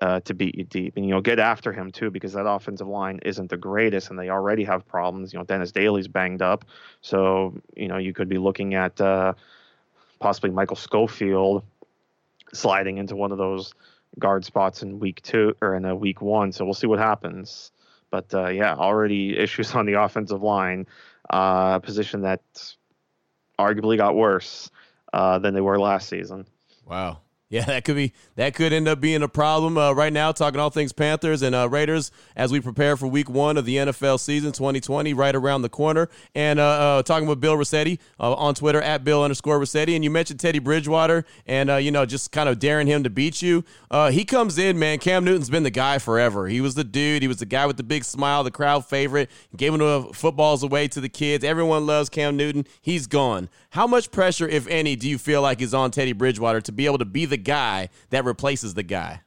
[0.01, 2.87] uh, to beat you deep, and you know get after him too because that offensive
[2.87, 5.33] line isn't the greatest, and they already have problems.
[5.33, 6.64] You know Dennis Daley's banged up,
[7.01, 9.35] so you know you could be looking at uh,
[10.21, 11.64] possibly Michael Schofield
[12.53, 13.75] sliding into one of those
[14.19, 16.53] guard spots in week two or in a week one.
[16.53, 17.73] So we'll see what happens.
[18.11, 20.87] But uh, yeah, already issues on the offensive line
[21.33, 22.43] uh, a position that
[23.59, 24.71] arguably got worse
[25.12, 26.47] uh, than they were last season.
[26.87, 27.19] Wow.
[27.50, 30.32] Yeah, that could be that could end up being a problem uh, right now.
[30.32, 33.76] Talking all things Panthers and uh, Raiders as we prepare for Week One of the
[33.76, 36.08] NFL season 2020, right around the corner.
[36.34, 39.94] And uh, uh talking with Bill Rossetti uh, on Twitter at Bill underscore Rossetti.
[39.94, 43.10] And you mentioned Teddy Bridgewater and uh, you know just kind of daring him to
[43.10, 43.64] beat you.
[44.10, 44.98] he comes in, man.
[44.98, 46.46] Cam Newton's been the guy forever.
[46.46, 47.22] He was the dude.
[47.22, 49.28] He was the guy with the big smile, the crowd favorite.
[49.56, 51.44] Gave him the footballs away to the kids.
[51.44, 52.64] Everyone loves Cam Newton.
[52.80, 53.48] He's gone.
[53.70, 56.86] How much pressure, if any, do you feel like is on Teddy Bridgewater to be
[56.86, 59.22] able to be the guy that replaces the guy?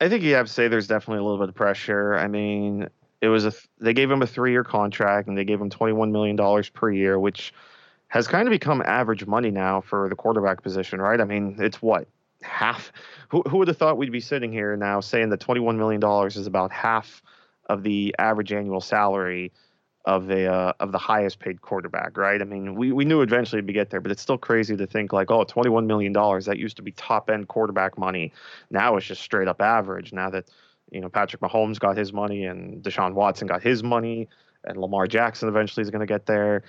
[0.00, 2.14] I think you have to say there's definitely a little bit of pressure.
[2.14, 2.88] I mean,
[3.20, 5.92] it was a they gave him a three year contract and they gave him twenty
[5.92, 7.52] one million dollars per year, which
[8.08, 11.20] has kind of become average money now for the quarterback position, right?
[11.20, 12.06] I mean, it's what
[12.42, 12.92] half.
[13.28, 16.00] Who who would have thought we'd be sitting here now saying that twenty one million
[16.00, 17.22] dollars is about half
[17.66, 19.52] of the average annual salary
[20.08, 22.40] of a uh, of the highest paid quarterback, right?
[22.40, 25.12] I mean, we, we knew eventually we'd get there, but it's still crazy to think
[25.12, 28.32] like, oh, 21 million dollars that used to be top end quarterback money.
[28.70, 30.14] Now it's just straight up average.
[30.14, 30.48] Now that
[30.90, 34.28] you know Patrick Mahomes got his money and Deshaun Watson got his money,
[34.64, 36.62] and Lamar Jackson eventually is going to get there.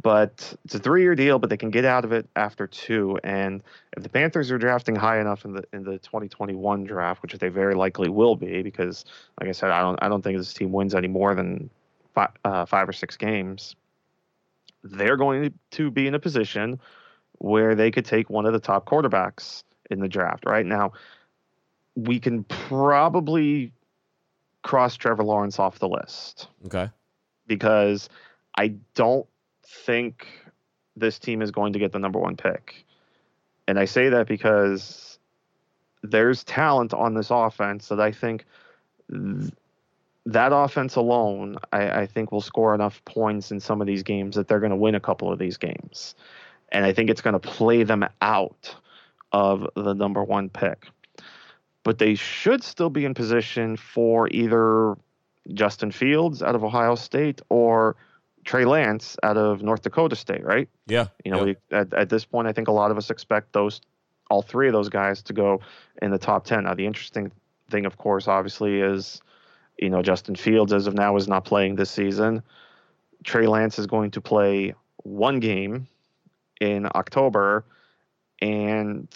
[0.00, 3.18] But it's a three-year deal, but they can get out of it after two.
[3.24, 3.62] And
[3.96, 7.48] if the Panthers are drafting high enough in the in the 2021 draft, which they
[7.48, 9.04] very likely will be, because
[9.40, 11.70] like I said, I don't I don't think this team wins any more than
[12.14, 13.76] five, uh, five or six games,
[14.82, 16.80] they're going to be in a position
[17.38, 20.44] where they could take one of the top quarterbacks in the draft.
[20.46, 20.92] Right now,
[21.96, 23.72] we can probably
[24.62, 26.48] cross Trevor Lawrence off the list.
[26.66, 26.90] Okay.
[27.46, 28.08] Because
[28.56, 29.26] I don't
[29.66, 30.26] think
[30.96, 32.84] this team is going to get the number one pick.
[33.66, 35.18] And I say that because
[36.02, 38.44] there's talent on this offense that I think
[40.26, 44.36] that offense alone, I, I, think will score enough points in some of these games
[44.36, 46.14] that they're going to win a couple of these games.
[46.72, 48.74] And I think it's going to play them out
[49.32, 50.86] of the number one pick.
[51.82, 54.96] But they should still be in position for either
[55.52, 57.96] Justin Fields out of Ohio State or
[58.44, 60.68] Trey Lance out of North Dakota State, right?
[60.86, 61.08] Yeah.
[61.24, 61.44] You know, yeah.
[61.44, 63.82] We, at, at this point, I think a lot of us expect those
[64.30, 65.60] all three of those guys to go
[66.00, 66.64] in the top 10.
[66.64, 67.30] Now, the interesting
[67.70, 69.20] thing, of course, obviously, is
[69.78, 72.42] you know Justin Fields as of now is not playing this season.
[73.24, 75.86] Trey Lance is going to play one game
[76.60, 77.64] in October,
[78.40, 79.08] and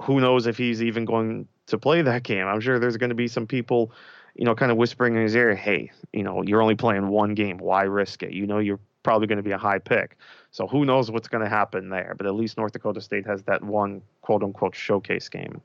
[0.00, 2.46] who knows if he's even going to play that game.
[2.46, 3.92] I'm sure there's going to be some people,
[4.34, 7.34] you know, kind of whispering in his ear, "Hey, you know, you're only playing one
[7.34, 7.58] game.
[7.58, 8.32] Why risk it?
[8.32, 10.16] You know, you're probably going to be a high pick.
[10.50, 12.14] So who knows what's going to happen there?
[12.16, 15.60] But at least North Dakota State has that one quote unquote showcase game.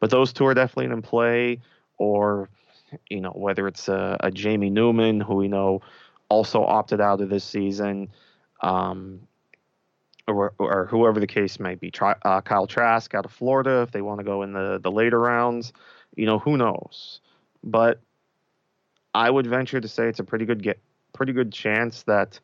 [0.00, 1.60] But those two are definitely in play,
[1.96, 2.48] or
[3.08, 5.80] you know whether it's a, a Jamie Newman who we know
[6.28, 8.10] also opted out of this season,
[8.60, 9.20] um,
[10.26, 11.90] or, or whoever the case may be.
[11.90, 14.90] Try, uh, Kyle Trask out of Florida if they want to go in the the
[14.90, 15.72] later rounds.
[16.16, 17.20] You know who knows,
[17.62, 18.00] but
[19.14, 20.80] I would venture to say it's a pretty good get
[21.12, 22.40] pretty good chance that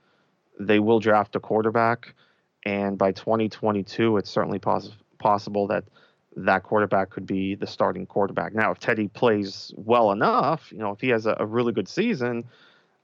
[0.59, 2.15] they will draft a quarterback,
[2.65, 5.85] and by 2022, it's certainly poss- possible that
[6.37, 8.55] that quarterback could be the starting quarterback.
[8.55, 11.89] Now, if Teddy plays well enough, you know, if he has a, a really good
[11.89, 12.45] season,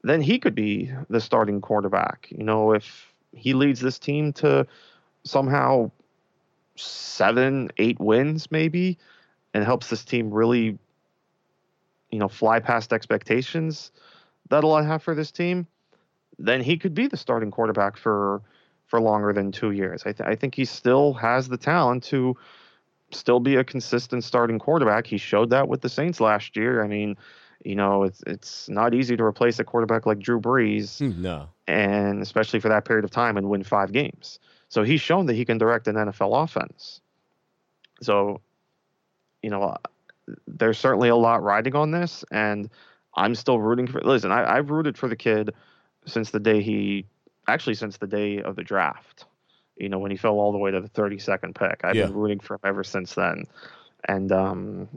[0.03, 2.27] then he could be the starting quarterback.
[2.29, 4.67] You know, if he leads this team to
[5.23, 5.91] somehow
[6.75, 8.97] seven, eight wins, maybe,
[9.53, 10.77] and helps this team really,
[12.09, 13.91] you know, fly past expectations
[14.49, 15.67] that I have for this team,
[16.37, 18.41] then he could be the starting quarterback for
[18.87, 20.03] for longer than two years.
[20.05, 22.35] I, th- I think he still has the talent to
[23.13, 25.07] still be a consistent starting quarterback.
[25.07, 26.83] He showed that with the Saints last year.
[26.83, 27.17] I mean,
[27.63, 30.99] you know, it's it's not easy to replace a quarterback like Drew Brees.
[30.99, 31.49] Hmm, no.
[31.67, 34.39] And especially for that period of time and win five games.
[34.69, 37.01] So he's shown that he can direct an NFL offense.
[38.01, 38.41] So,
[39.43, 39.75] you know,
[40.47, 42.69] there's certainly a lot riding on this, and
[43.15, 44.01] I'm still rooting for.
[44.01, 45.53] Listen, I, I've rooted for the kid
[46.05, 47.05] since the day he
[47.47, 49.25] actually since the day of the draft.
[49.77, 51.81] You know, when he fell all the way to the 32nd pick.
[51.83, 52.05] I've yeah.
[52.05, 53.45] been rooting for him ever since then.
[54.07, 54.87] And um,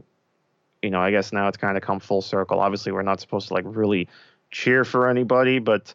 [0.83, 2.61] you know, I guess now it's kind of come full circle.
[2.61, 4.09] Obviously, we're not supposed to like really
[4.51, 5.95] cheer for anybody, but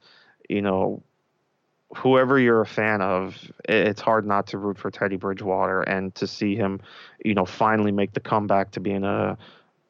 [0.50, 1.04] you know,
[1.96, 3.38] whoever you're a fan of,
[3.68, 6.82] it's hard not to root for Teddy Bridgewater and to see him,
[7.24, 9.38] you know, finally make the comeback to being a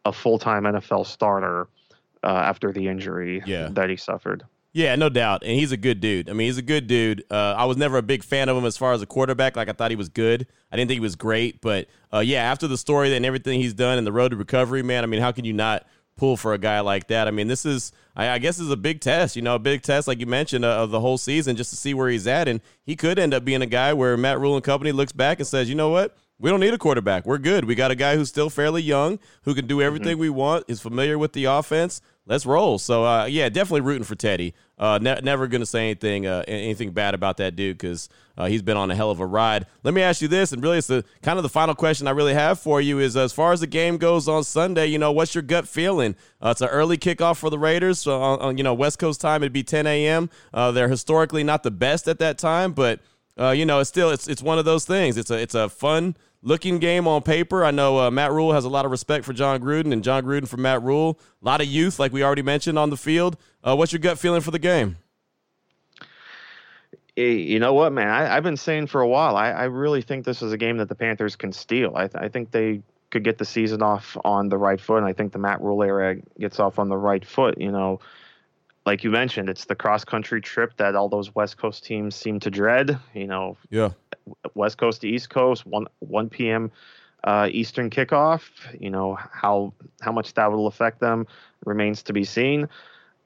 [0.05, 1.67] a full time NFL starter
[2.23, 3.69] uh, after the injury yeah.
[3.71, 4.43] that he suffered.
[4.71, 5.43] Yeah, no doubt.
[5.43, 6.29] And he's a good dude.
[6.29, 7.23] I mean, he's a good dude.
[7.31, 9.55] Uh, I was never a big fan of him as far as a quarterback.
[9.55, 10.45] Like, I thought he was good.
[10.71, 11.59] I didn't think he was great.
[11.59, 14.83] But uh, yeah, after the story and everything he's done and the road to recovery,
[14.83, 17.27] man, I mean, how can you not pull for a guy like that?
[17.27, 19.59] I mean, this is, I, I guess, this is a big test, you know, a
[19.59, 22.27] big test, like you mentioned, uh, of the whole season just to see where he's
[22.27, 22.47] at.
[22.47, 25.39] And he could end up being a guy where Matt Rhule and company looks back
[25.39, 26.15] and says, you know what?
[26.37, 27.25] We don't need a quarterback.
[27.25, 27.65] We're good.
[27.65, 30.21] We got a guy who's still fairly young, who can do everything mm-hmm.
[30.21, 32.77] we want, is familiar with the offense let's roll.
[32.77, 34.53] So uh, yeah, definitely rooting for Teddy.
[34.77, 38.45] Uh, ne- never going to say anything uh, anything bad about that dude because uh,
[38.45, 39.65] he's been on a hell of a ride.
[39.83, 42.11] Let me ask you this, and really, it's the kind of the final question I
[42.11, 44.85] really have for you is as far as the game goes on Sunday.
[44.85, 46.15] You know, what's your gut feeling?
[46.41, 47.99] Uh, it's an early kickoff for the Raiders.
[47.99, 50.29] So on, on, you know West Coast time, it'd be 10 a.m.
[50.53, 53.01] Uh, they're historically not the best at that time, but
[53.37, 55.17] you know, it's still it's it's one of those things.
[55.17, 57.63] It's a it's a fun looking game on paper.
[57.63, 60.23] I know uh, Matt Rhule has a lot of respect for Jon Gruden, and Jon
[60.23, 61.19] Gruden for Matt Rhule.
[61.41, 63.37] A lot of youth, like we already mentioned, on the field.
[63.63, 64.97] Uh, what's your gut feeling for the game?
[67.15, 68.07] You know what, man?
[68.07, 69.35] I, have been saying for a while.
[69.35, 71.91] I, I, really think this is a game that the Panthers can steal.
[71.93, 75.05] I, th- I, think they could get the season off on the right foot, and
[75.05, 77.59] I think the Matt Rhule era gets off on the right foot.
[77.59, 77.99] You know,
[78.89, 82.39] like you mentioned, it's the cross country trip that all those West Coast teams seem
[82.39, 82.97] to dread.
[83.13, 83.91] You know, yeah,
[84.55, 86.71] West Coast to East Coast, one one p.m.
[87.23, 88.49] Uh, Eastern kickoff.
[88.79, 91.27] You know how how much that will affect them
[91.65, 92.67] remains to be seen.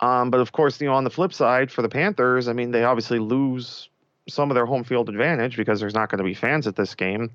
[0.02, 2.72] Um, but of course, you know, on the flip side for the Panthers, I mean,
[2.72, 3.88] they obviously lose
[4.28, 6.94] some of their home field advantage because there's not going to be fans at this
[6.94, 7.32] game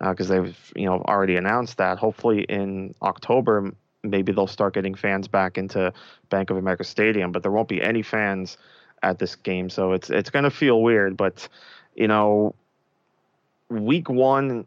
[0.00, 1.98] because uh, they've you know already announced that.
[1.98, 3.74] Hopefully in October,
[4.10, 5.92] maybe they'll start getting fans back into
[6.30, 8.56] Bank of America Stadium, but there won't be any fans
[9.02, 11.16] at this game, so it's it's going to feel weird.
[11.16, 11.48] But
[11.94, 12.54] you know,
[13.68, 14.66] week one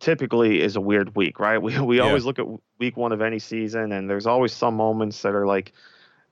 [0.00, 1.60] typically is a weird week, right?
[1.62, 2.04] We we yeah.
[2.04, 2.46] always look at
[2.78, 5.72] week one of any season, and there's always some moments that are like,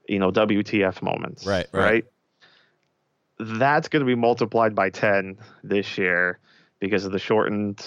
[0.07, 1.67] you know, WTF moments, right?
[1.71, 1.83] Right.
[1.83, 2.05] right?
[3.39, 6.39] That's going to be multiplied by ten this year
[6.79, 7.83] because of the shortened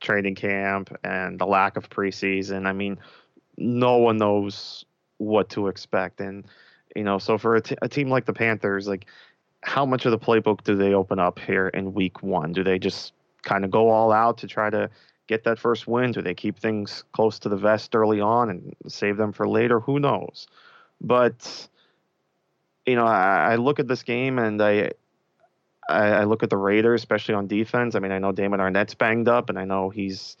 [0.00, 2.66] training camp and the lack of preseason.
[2.66, 2.98] I mean,
[3.58, 4.84] no one knows
[5.18, 6.46] what to expect, and
[6.96, 9.06] you know, so for a, t- a team like the Panthers, like
[9.62, 12.52] how much of the playbook do they open up here in week one?
[12.52, 14.90] Do they just kind of go all out to try to
[15.26, 16.12] get that first win?
[16.12, 19.80] Do they keep things close to the vest early on and save them for later?
[19.80, 20.46] Who knows?
[21.00, 21.68] But
[22.86, 24.92] you know, I, I look at this game and I
[25.88, 27.94] I, I look at the Raiders, especially on defense.
[27.94, 30.36] I mean, I know Damon Arnette's banged up, and I know he's,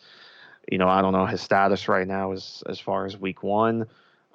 [0.70, 3.86] you know, I don't know his status right now as as far as Week One.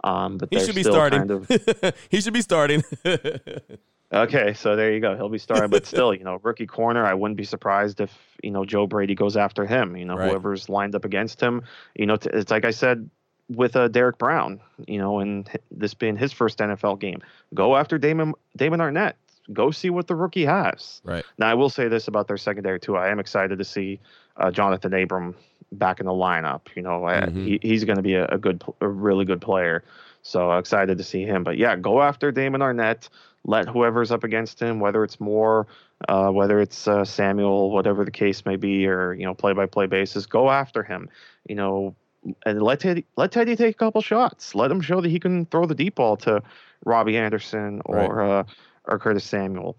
[0.04, 1.28] Um, but he should be starting.
[1.28, 1.96] Kind of...
[2.10, 2.84] he should be starting.
[4.14, 5.16] okay, so there you go.
[5.16, 7.06] He'll be starting, but still, you know, rookie corner.
[7.06, 8.12] I wouldn't be surprised if
[8.42, 9.96] you know Joe Brady goes after him.
[9.96, 10.30] You know, right.
[10.30, 11.64] whoever's lined up against him.
[11.96, 13.10] You know, it's like I said
[13.50, 14.60] with uh, Derrick Brown.
[14.88, 17.22] You know, and this being his first NFL game,
[17.54, 19.14] go after Damon Damon Arnette.
[19.52, 21.02] Go see what the rookie has.
[21.04, 22.96] Right now, I will say this about their secondary too.
[22.98, 24.00] I am excited to see
[24.38, 25.36] uh, Jonathan Abram
[25.78, 26.61] back in the lineup.
[26.76, 27.45] You know, mm-hmm.
[27.45, 29.84] he, he's going to be a, a, good, a really good player.
[30.21, 31.43] So excited to see him.
[31.43, 33.09] But yeah, go after Damon Arnette.
[33.45, 35.67] Let whoever's up against him, whether it's Moore,
[36.07, 40.26] uh, whether it's uh, Samuel, whatever the case may be, or you know, play-by-play basis,
[40.26, 41.09] go after him.
[41.49, 41.95] You know,
[42.45, 44.55] and let Teddy let Teddy take a couple shots.
[44.55, 46.41] Let him show that he can throw the deep ball to
[46.86, 48.39] Robbie Anderson or right.
[48.39, 48.43] uh,
[48.86, 49.76] or Curtis Samuel.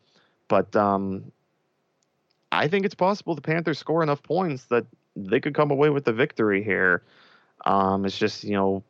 [0.49, 1.33] But um,
[2.53, 4.85] I think it's possible the Panthers score enough points that
[5.17, 7.03] they could come away with the victory here.
[7.65, 8.83] Um, it's just you know,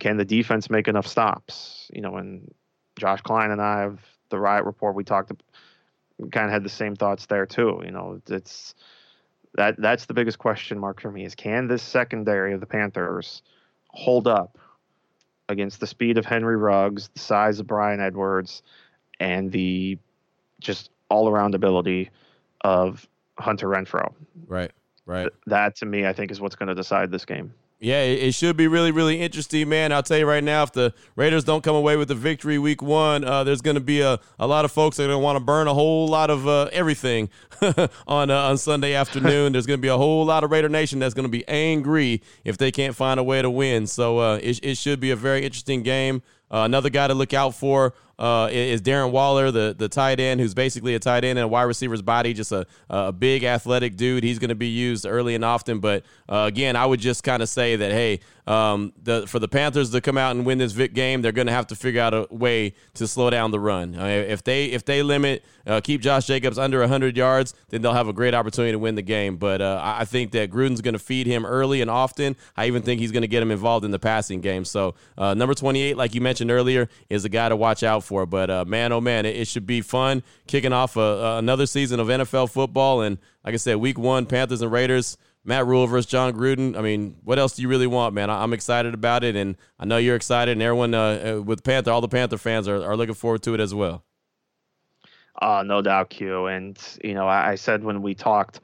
[0.00, 1.90] can the defense make enough stops?
[1.92, 2.52] You know, and
[2.98, 4.94] Josh Klein and I have the riot report.
[4.94, 5.32] We talked,
[6.30, 7.82] kind of had the same thoughts there too.
[7.84, 8.74] You know, it's
[9.54, 13.42] that that's the biggest question mark for me is can this secondary of the Panthers
[13.88, 14.58] hold up
[15.48, 18.62] against the speed of Henry Ruggs, the size of Bryan Edwards,
[19.20, 19.98] and the
[20.60, 22.10] just all around ability
[22.62, 23.06] of
[23.38, 24.12] Hunter Renfrow.
[24.46, 24.70] Right.
[25.06, 25.28] Right.
[25.46, 27.52] That to me, I think, is what's going to decide this game.
[27.82, 29.90] Yeah, it should be really, really interesting, man.
[29.90, 32.80] I'll tell you right now, if the Raiders don't come away with the victory week
[32.80, 35.24] one, uh, there's going to be a, a lot of folks that are going to
[35.24, 37.28] want to burn a whole lot of uh, everything
[38.06, 39.52] on uh, on Sunday afternoon.
[39.52, 42.22] there's going to be a whole lot of Raider Nation that's going to be angry
[42.44, 43.88] if they can't find a way to win.
[43.88, 46.22] So uh, it, it should be a very interesting game.
[46.52, 50.40] Uh, another guy to look out for uh, is Darren Waller, the the tight end,
[50.40, 53.96] who's basically a tight end in a wide receiver's body, just a a big athletic
[53.96, 54.24] dude.
[54.24, 55.80] He's going to be used early and often.
[55.80, 59.48] But uh, again, I would just kind of say that hey, um, the for the
[59.48, 62.00] Panthers to come out and win this Vic game, they're going to have to figure
[62.00, 63.94] out a way to slow down the run.
[63.94, 67.92] Uh, if they if they limit uh, keep Josh Jacobs under 100 yards, then they'll
[67.92, 69.36] have a great opportunity to win the game.
[69.36, 72.36] But uh, I think that Gruden's going to feed him early and often.
[72.56, 74.64] I even think he's going to get him involved in the passing game.
[74.64, 78.26] So uh, number 28, like you mentioned earlier, is a guy to watch out for.
[78.26, 82.00] But uh, man, oh man, it, it, should be fun kicking off a, another season
[82.00, 83.02] of NFL football.
[83.02, 85.16] And like I said, week one, Panthers and Raiders.
[85.44, 86.76] Matt Rhule versus Jon Gruden.
[86.76, 88.30] I mean, what else do you really want, man?
[88.30, 91.64] I, am excited about it, and I know you're excited, and everyone uh, uh, with
[91.64, 94.04] Panther, all the Panther fans are, are looking forward to it as well.
[95.40, 96.46] Uh, no doubt, Q.
[96.46, 98.60] And you know, I, I said when we talked,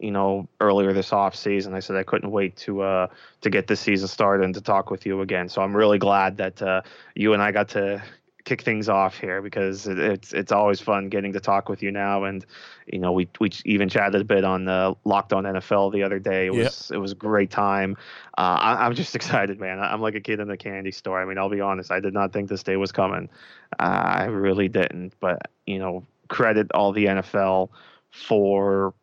[0.00, 3.06] you know, earlier this offseason, I said I couldn't wait to uh,
[3.42, 5.48] to get this season started and to talk with you again.
[5.48, 6.82] So I'm really glad that uh,
[7.14, 8.02] you and I got to
[8.46, 12.24] kick things off here because it's it's always fun getting to talk with you now.
[12.24, 12.46] And
[12.86, 16.18] you know, we we even chatted a bit on the Locked On NFL the other
[16.18, 16.46] day.
[16.46, 16.96] It was yep.
[16.96, 17.96] it was a great time.
[18.38, 19.80] Uh, I, am just excited, man.
[19.80, 21.20] I'm like a kid in a candy store.
[21.20, 21.90] I mean, I'll be honest.
[21.90, 23.28] I did not think this day was coming.
[23.78, 25.12] Uh, I really didn't.
[25.20, 27.68] But you know, credit all the NFL
[28.12, 28.94] for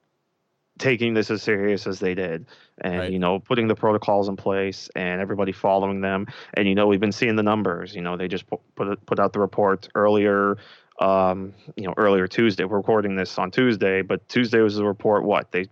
[0.80, 2.46] taking this as serious as they did
[2.80, 3.12] and right.
[3.12, 7.00] you know putting the protocols in place and everybody following them and you know we've
[7.00, 10.58] been seeing the numbers you know they just put put, put out the report earlier
[11.00, 15.24] um, you know earlier Tuesday we're recording this on Tuesday but Tuesday was the report
[15.24, 15.68] what they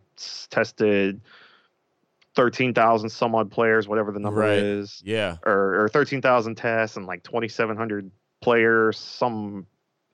[0.49, 1.19] tested
[2.35, 4.59] 13,000 some odd players whatever the number right.
[4.59, 9.65] is yeah or, or 13,000 tests and like 2700 players some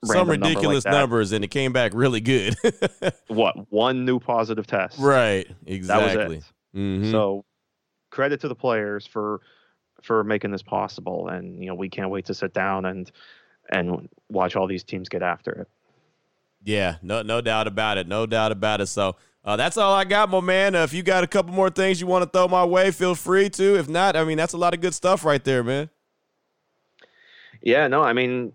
[0.05, 2.55] some ridiculous number like numbers, and it came back really good.
[3.27, 4.99] what one new positive test?
[4.99, 6.15] Right, exactly.
[6.15, 6.43] That was it.
[6.77, 7.11] Mm-hmm.
[7.11, 7.45] So
[8.09, 9.41] credit to the players for
[10.03, 13.11] for making this possible, and you know we can't wait to sit down and
[13.71, 15.67] and watch all these teams get after it.
[16.63, 18.07] Yeah, no no doubt about it.
[18.07, 18.87] No doubt about it.
[18.87, 19.15] So.
[19.45, 20.75] Uh, that's all I got, my man.
[20.75, 23.15] Uh, if you got a couple more things you want to throw my way, feel
[23.15, 23.77] free to.
[23.77, 25.89] If not, I mean, that's a lot of good stuff right there, man.
[27.61, 28.51] Yeah, no, I mean,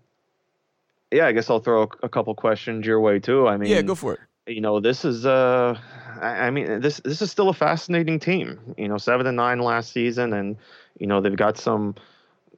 [1.13, 3.47] yeah, I guess I'll throw a couple questions your way too.
[3.47, 4.19] I mean, yeah, go for it.
[4.47, 5.77] You know, this is uh,
[6.21, 8.59] I mean, this this is still a fascinating team.
[8.77, 10.57] You know, seven and nine last season, and
[10.99, 11.95] you know they've got some,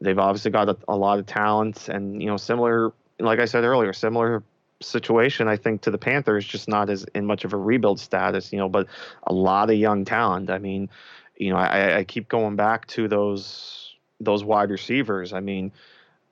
[0.01, 3.63] they've obviously got a, a lot of talent, and you know, similar, like I said
[3.63, 4.41] earlier, similar
[4.81, 8.51] situation I think to the Panthers, just not as in much of a rebuild status.
[8.51, 8.87] You know, but
[9.23, 10.49] a lot of young talent.
[10.49, 10.89] I mean,
[11.35, 15.33] you know, I, I keep going back to those those wide receivers.
[15.33, 15.71] I mean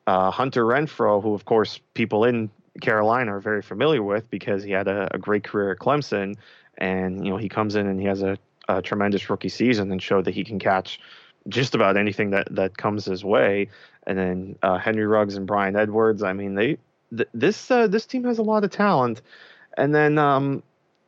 [0.08, 2.50] uh, Hunter Renfrow, who of course people in
[2.82, 6.36] Carolina are very familiar with because he had a, a great career at Clemson,
[6.78, 8.38] and you know he comes in and he has a,
[8.68, 11.00] a, tremendous rookie season and showed that he can catch
[11.48, 13.70] just about anything that that comes his way.
[14.06, 16.78] And then uh, Henry Ruggs and Bryan Edwards, I mean they
[17.16, 19.22] th- this uh, this team has a lot of talent,
[19.78, 20.64] And then, um,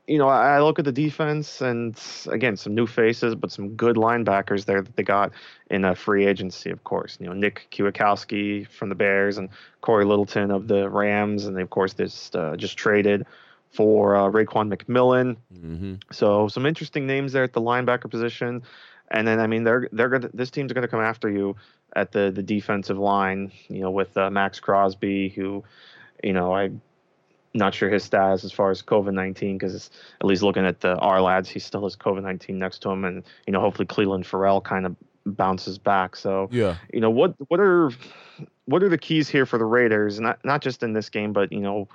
[0.07, 3.95] you know, I look at the defense and again, some new faces, but some good
[3.95, 5.31] linebackers there that they got
[5.71, 7.17] in a free agency, of course.
[7.19, 9.49] You know, Nick Kwiatkowski from the Bears and
[9.81, 11.45] Corey Littleton of the Rams.
[11.45, 13.25] And they, of course, just, uh, just traded
[13.71, 15.37] for uh, Raekwon McMillan.
[15.53, 15.95] Mm-hmm.
[16.11, 18.61] So some interesting names there at the linebacker position.
[19.09, 21.55] And then, I mean, they're they're gonna this team's gonna come after you
[21.95, 23.51] at the the defensive line.
[23.67, 25.63] You know, with uh, Maxx Crosby, who,
[26.23, 26.81] you know, I'm
[27.55, 29.89] not sure his status as far as COVID nineteen because
[30.19, 33.05] at least looking at the R lads, he still has COVID nineteen next to him,
[33.05, 34.95] and you know, hopefully Clelin Ferrell kind of
[35.25, 36.15] bounces back.
[36.15, 37.91] So yeah, you know, what what are
[38.65, 40.19] what are the keys here for the Raiders?
[40.19, 41.87] Not not just in this game, but you know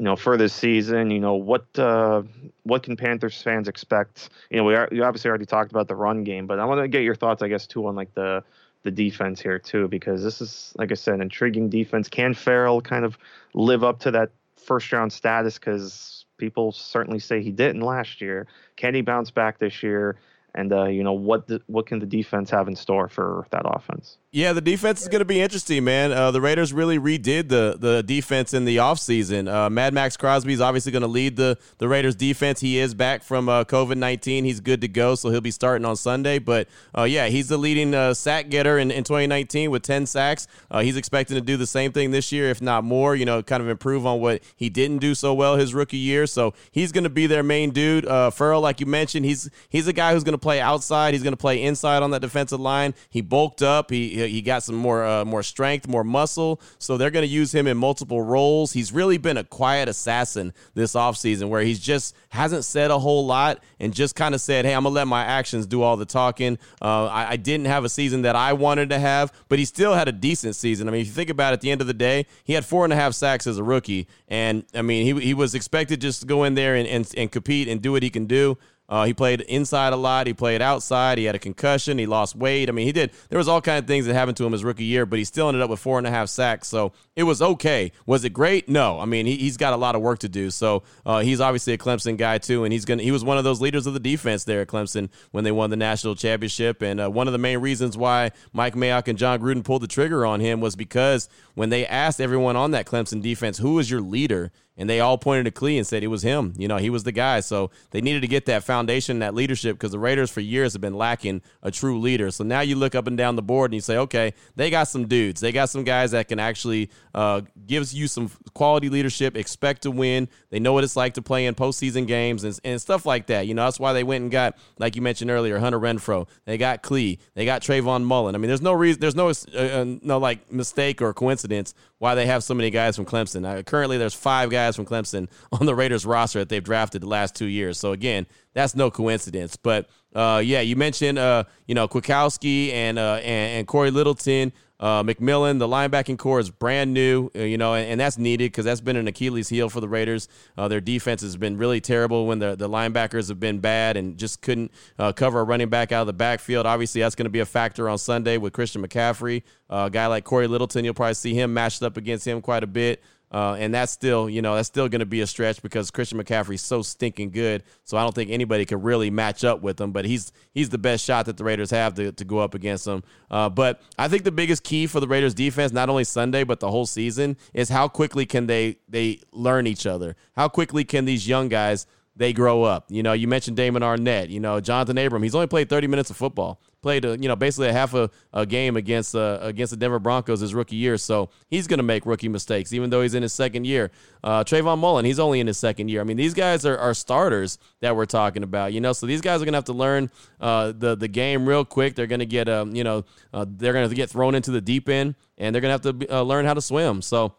[0.00, 2.22] you know, for this season, you know, what uh,
[2.62, 4.30] what can Panthers fans expect?
[4.48, 6.80] You know, we are, you obviously already talked about the run game, but I want
[6.80, 8.42] to get your thoughts, I guess, too, on like the
[8.82, 12.08] the defense here too, because this is, like I said, intriguing defense.
[12.08, 13.18] Can Ferrell kind of
[13.52, 14.30] live up to that
[14.64, 15.58] first round status?
[15.58, 18.46] Because people certainly say he didn't last year.
[18.76, 20.16] Can he bounce back this year?
[20.54, 23.62] And uh, you know, what the, what can the defense have in store for that
[23.64, 24.18] offense?
[24.32, 26.12] Yeah, the defense is going to be interesting, man.
[26.12, 29.52] Uh, the Raiders really redid the the defense in the offseason.
[29.52, 32.60] Uh, Mad Max Crosby is obviously going to lead the, the Raiders defense.
[32.60, 34.44] He is back from uh, COVID 19.
[34.44, 36.38] He's good to go, so he'll be starting on Sunday.
[36.38, 40.46] But uh, yeah, he's the leading uh, sack getter in, in 2019 with 10 sacks.
[40.70, 43.42] Uh, he's expecting to do the same thing this year, if not more, you know,
[43.42, 46.28] kind of improve on what he didn't do so well his rookie year.
[46.28, 48.04] So he's going to be their main dude.
[48.32, 51.14] Ferrell, like you mentioned, he's he's a guy who's going to play outside.
[51.14, 52.94] He's going to play inside on that defensive line.
[53.08, 53.90] He bulked up.
[53.90, 56.60] He he got some more uh, more strength, more muscle.
[56.78, 58.72] So they're going to use him in multiple roles.
[58.72, 63.26] He's really been a quiet assassin this offseason where he's just hasn't said a whole
[63.26, 65.96] lot and just kind of said, hey, I'm going to let my actions do all
[65.96, 66.58] the talking.
[66.80, 69.94] Uh, I, I, didn't have a season that I wanted to have, but he still
[69.94, 70.88] had a decent season.
[70.88, 72.64] I mean, if you think about it, at the end of the day, he had
[72.64, 74.06] four and a half sacks as a rookie.
[74.28, 77.32] And I mean, he, he was expected just to go in there and, and, and
[77.32, 78.58] compete and do what he can do.
[78.90, 80.26] Uh, he played inside a lot.
[80.26, 81.16] He played outside.
[81.16, 81.96] He had a concussion.
[81.96, 82.68] He lost weight.
[82.68, 83.12] I mean, he did.
[83.28, 85.24] There was all kind of things that happened to him his rookie year, but he
[85.24, 86.66] still ended up with four and a half sacks.
[86.66, 87.92] So it was okay.
[88.06, 88.68] Was it great?
[88.68, 88.98] No.
[88.98, 90.50] I mean, he, has got a lot of work to do.
[90.50, 93.02] So uh, he's obviously a Clemson guy too, and he's gonna.
[93.02, 95.70] He was one of those leaders of the defense there at Clemson when they won
[95.70, 96.82] the national championship.
[96.82, 99.88] And uh, one of the main reasons why Mike Mayock and Jon Gruden pulled the
[99.88, 103.88] trigger on him was because when they asked everyone on that Clemson defense, "Who is
[103.88, 104.50] your leader?"
[104.80, 106.54] And they all pointed to Klee and said it was him.
[106.56, 107.40] You know, he was the guy.
[107.40, 110.80] So they needed to get that foundation, that leadership, because the Raiders for years have
[110.80, 112.30] been lacking a true leader.
[112.30, 114.84] So now you look up and down the board and you say, okay, they got
[114.84, 115.42] some dudes.
[115.42, 119.36] They got some guys that can actually uh, gives you some quality leadership.
[119.36, 120.30] Expect to win.
[120.48, 123.46] They know what it's like to play in postseason games and, and stuff like that.
[123.46, 126.26] You know, that's why they went and got, like you mentioned earlier, Hunter Renfrow.
[126.46, 127.18] They got Klee.
[127.34, 128.34] They got Trayvon Mullen.
[128.34, 132.14] I mean, there's no reason, there's no uh, uh, no like mistake or coincidence why
[132.14, 133.46] they have so many guys from Clemson.
[133.46, 137.06] Uh, currently, there's five guys from Clemson on the Raiders roster that they've drafted the
[137.06, 137.78] last two years.
[137.78, 139.56] So again, that's no coincidence.
[139.56, 144.52] But uh, yeah, you mentioned uh, you know Kwiatkowski and, uh, and and Corey Littleton.
[144.80, 148.50] Uh, McMillan, the linebacking core is brand new, uh, you know, and, and that's needed
[148.50, 150.26] because that's been an Achilles heel for the Raiders.
[150.56, 154.16] Uh, their defense has been really terrible when the, the linebackers have been bad and
[154.16, 156.64] just couldn't uh, cover a running back out of the backfield.
[156.64, 159.42] Obviously, that's going to be a factor on Sunday with Christian McCaffrey.
[159.68, 162.64] Uh, a guy like Corey Littleton, you'll probably see him matched up against him quite
[162.64, 163.02] a bit.
[163.32, 166.18] Uh, and that's still, you know, that's still going to be a stretch because Christian
[166.18, 167.62] McCaffrey's so stinking good.
[167.84, 169.92] So I don't think anybody could really match up with him.
[169.92, 172.86] But he's he's the best shot that the Raiders have to, to go up against
[172.86, 173.04] him.
[173.30, 176.58] Uh, but I think the biggest key for the Raiders defense, not only Sunday but
[176.58, 180.16] the whole season, is how quickly can they they learn each other?
[180.34, 181.86] How quickly can these young guys
[182.20, 182.84] they grow up?
[182.88, 184.30] You know, you mentioned Damon Arnette.
[184.30, 185.22] You know, Jonathan Abram.
[185.24, 188.10] He's only played 30 minutes of football played a, you know basically a half a,
[188.32, 191.84] a game against uh, against the Denver Broncos his rookie year, so he's going to
[191.84, 193.90] make rookie mistakes even though he's in his second year.
[194.22, 196.00] Uh, Trayvon Mullen, he's only in his second year.
[196.00, 198.92] I mean, these guys are, are starters that we're talking about, you know.
[198.92, 200.10] So these guys are going to have to learn
[200.40, 201.94] uh, the the game real quick.
[201.94, 204.60] They're going to get um, you know uh, they're going to get thrown into the
[204.60, 207.02] deep end, and they're going to have to uh, learn how to swim.
[207.02, 207.34] So.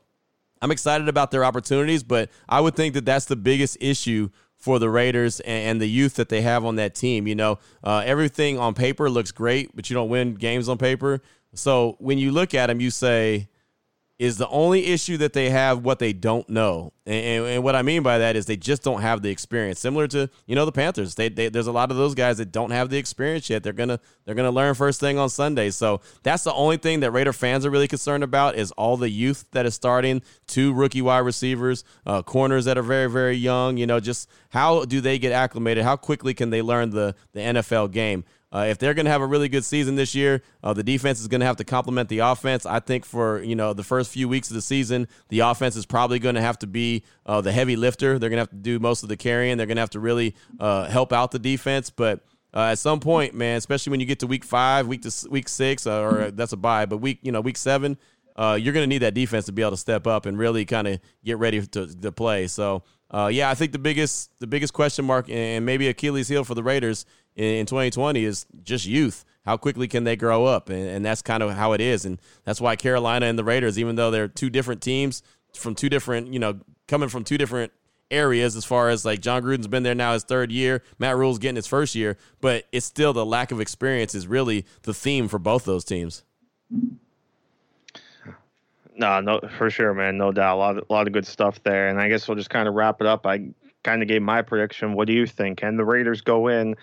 [0.64, 4.30] I'm excited about their opportunities, but I would think that that's the biggest issue
[4.62, 7.28] for the Raiders and, and, the youth that they have on that team.
[7.28, 11.20] You know, uh, everything on paper looks great, but you don't win games on paper.
[11.56, 13.50] So when you look at them, you say,
[14.22, 16.94] is the only issue that they have what they don't know.
[17.08, 19.80] And, and, and, what I mean by that is they just don't have the experience.
[19.80, 22.52] Similar to you know the Panthers, they, they, there's a lot of those guys that
[22.52, 23.64] don't have the experience yet.
[23.64, 25.72] They're gonna they're gonna learn first thing on Sunday.
[25.72, 29.10] So that's the only thing that Raider fans are really concerned about is all the
[29.10, 33.78] youth that is starting, two rookie wide receivers, uh, corners that are very very young.
[33.78, 35.84] You know, just how do they get acclimated?
[35.84, 38.24] How quickly can they learn the the NFL game?
[38.54, 41.22] Uh, if they're going to have a really good season this year, uh, the defense
[41.22, 42.66] is going to have to complement the offense.
[42.66, 45.86] I think for you know the first few weeks of the season, the offense is
[45.86, 48.20] probably going to have to be uh, the heavy lifter.
[48.20, 49.58] They're going to have to do most of the carrying.
[49.58, 52.24] They're going to have to really uh, help out the defense, but.
[52.54, 55.48] Uh, at some point, man, especially when you get to week five, week to week
[55.48, 57.98] six, uh, or that's a bye, but week you know week seven,
[58.38, 60.86] you're going to need that defense to be able to step up and really kind
[60.86, 62.48] of get ready to, to play.
[62.48, 62.84] So,
[63.14, 66.56] uh, yeah, I think the biggest the biggest question mark and maybe Achilles heel for
[66.56, 67.06] the Raiders
[67.36, 69.26] in, in 2020 is just youth.
[69.46, 70.70] How quickly can they grow up?
[70.70, 72.06] And, and that's kind of how it is.
[72.06, 75.90] And that's why Carolina and the Raiders, even though they're two different teams from two
[75.90, 77.74] different, you know, coming from two different
[78.10, 81.40] areas as far as like Jon Gruden's been there now his third year, Matt Rhule's
[81.40, 85.28] getting his first year, but it's still the lack of experience is really the theme
[85.28, 86.24] for both those teams.
[89.02, 90.20] No, no, for sure, man.
[90.20, 90.56] No doubt.
[90.56, 91.90] A lot, of, a lot of good stuff there.
[91.90, 93.26] And I guess we'll just kind of wrap it up.
[93.26, 93.50] I
[93.84, 94.94] kind of gave my prediction.
[94.94, 95.58] What do you think?
[95.58, 96.76] Can the Raiders go in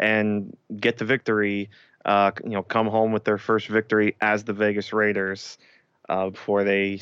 [0.00, 1.68] and get the victory?
[2.06, 5.58] Uh, you know, come home with their first victory as the Vegas Raiders
[6.08, 7.00] uh, before they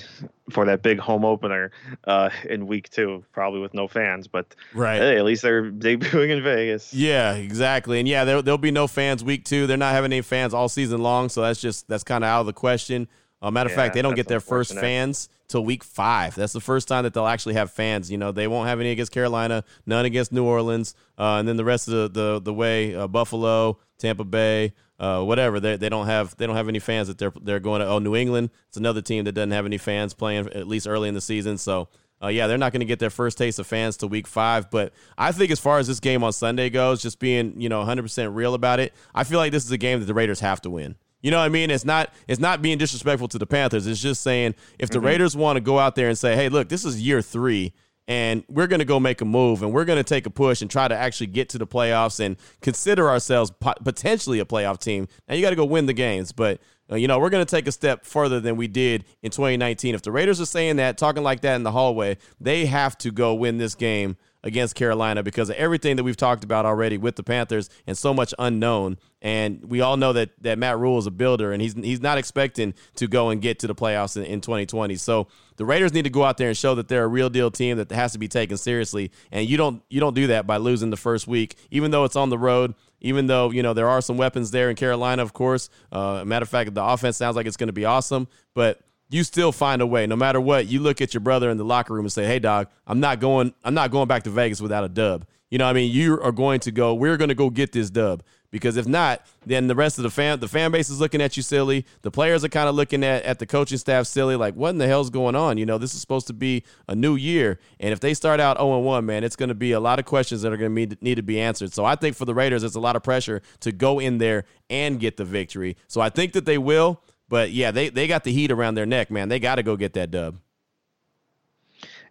[0.50, 1.70] for that big home opener
[2.04, 4.26] uh, in week two, probably with no fans.
[4.26, 6.92] But right, hey, at least they're debuting in Vegas.
[6.92, 8.00] Yeah, exactly.
[8.00, 9.66] And yeah, there, there'll be no fans week two.
[9.66, 12.40] They're not having any fans all season long, so that's just that's kind of out
[12.40, 13.06] of the question.
[13.44, 16.34] Uh, matter of yeah, fact, they don't get their first fans till week five.
[16.34, 18.10] That's the first time that they'll actually have fans.
[18.10, 21.58] You know, they won't have any against Carolina, none against New Orleans, uh, and then
[21.58, 25.60] the rest of the the, the way uh, Buffalo, Tampa Bay, uh, whatever.
[25.60, 27.86] They, they don't have they don't have any fans that they're they're going to.
[27.86, 31.08] Oh, New England, it's another team that doesn't have any fans playing at least early
[31.08, 31.58] in the season.
[31.58, 31.88] So.
[32.22, 34.70] Uh, yeah, they're not going to get their first taste of fans till week five.
[34.70, 37.84] But I think as far as this game on Sunday goes, just being you know
[37.84, 40.62] 100% real about it, I feel like this is a game that the Raiders have
[40.62, 40.94] to win.
[41.24, 41.70] You know what I mean?
[41.70, 43.86] It's not it's not being disrespectful to the Panthers.
[43.86, 45.06] It's just saying if the mm-hmm.
[45.06, 47.72] Raiders want to go out there and say, "Hey, look, this is year 3
[48.06, 50.60] and we're going to go make a move and we're going to take a push
[50.60, 53.50] and try to actually get to the playoffs and consider ourselves
[53.82, 56.60] potentially a playoff team." Now you got to go win the games, but
[56.92, 59.94] uh, you know, we're going to take a step further than we did in 2019.
[59.94, 63.10] If the Raiders are saying that, talking like that in the hallway, they have to
[63.10, 67.16] go win this game against Carolina because of everything that we've talked about already with
[67.16, 68.98] the Panthers and so much unknown.
[69.22, 72.18] And we all know that that Matt Rhule is a builder, and he's he's not
[72.18, 74.96] expecting to go and get to the playoffs in, in 2020.
[74.96, 77.50] So the Raiders need to go out there and show that they're a real deal
[77.50, 79.10] team that has to be taken seriously.
[79.32, 82.16] And you don't you don't do that by losing the first week, even though it's
[82.16, 82.74] on the road.
[83.00, 85.68] Even though you know there are some weapons there in Carolina, of course.
[85.90, 88.80] Uh, matter of fact, the offense sounds like it's going to be awesome, but
[89.14, 90.08] you still find a way.
[90.08, 92.40] No matter what you look at your brother in the locker room and say hey
[92.40, 95.26] dog i'm not going i'm not going back to vegas without a dub.
[95.50, 95.92] You know i mean?
[95.92, 98.24] You are going to go we're going to go get this dub.
[98.50, 101.36] Because if not then the rest of the fan the fan base is looking at
[101.36, 101.86] you silly.
[102.02, 104.78] The players are kind of looking at, at the coaching staff silly like what in
[104.78, 105.58] the hell's going on?
[105.58, 107.60] You know this is supposed to be a new year.
[107.78, 110.42] And if they start out 0-1 man it's going to be a lot of questions
[110.42, 111.72] that are going to need to be answered.
[111.72, 114.44] So i think for the raiders it's a lot of pressure to go in there
[114.68, 115.76] and get the victory.
[115.86, 118.86] So i think that they will but yeah, they, they got the heat around their
[118.86, 119.28] neck, man.
[119.28, 120.38] They got to go get that dub.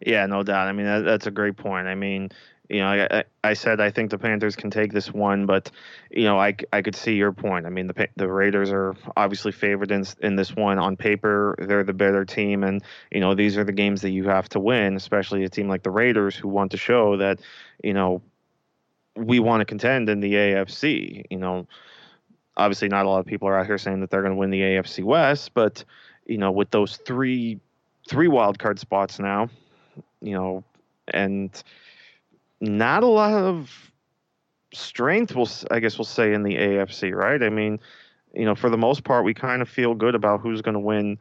[0.05, 0.67] Yeah, no doubt.
[0.67, 1.87] I mean, that, that's a great point.
[1.87, 2.29] I mean,
[2.69, 5.69] you know, I, I said I think the Panthers can take this one, but
[6.09, 7.65] you know, I, I could see your point.
[7.65, 11.55] I mean, the the Raiders are obviously favored in in this one on paper.
[11.59, 14.59] They're the better team, and you know, these are the games that you have to
[14.59, 17.41] win, especially a team like the Raiders who want to show that
[17.83, 18.21] you know
[19.15, 21.25] we want to contend in the AFC.
[21.29, 21.67] You know,
[22.57, 24.49] obviously not a lot of people are out here saying that they're going to win
[24.49, 25.83] the AFC West, but
[26.25, 27.59] you know, with those three
[28.07, 29.49] three wild card spots now,
[30.21, 30.63] you know,
[31.09, 31.63] and
[32.61, 33.91] not a lot of
[34.73, 37.41] strength, we'll I guess we'll say in the AFC, right?
[37.41, 37.79] I mean,
[38.33, 40.79] you know, for the most part, we kind of feel good about who's going to
[40.79, 41.17] win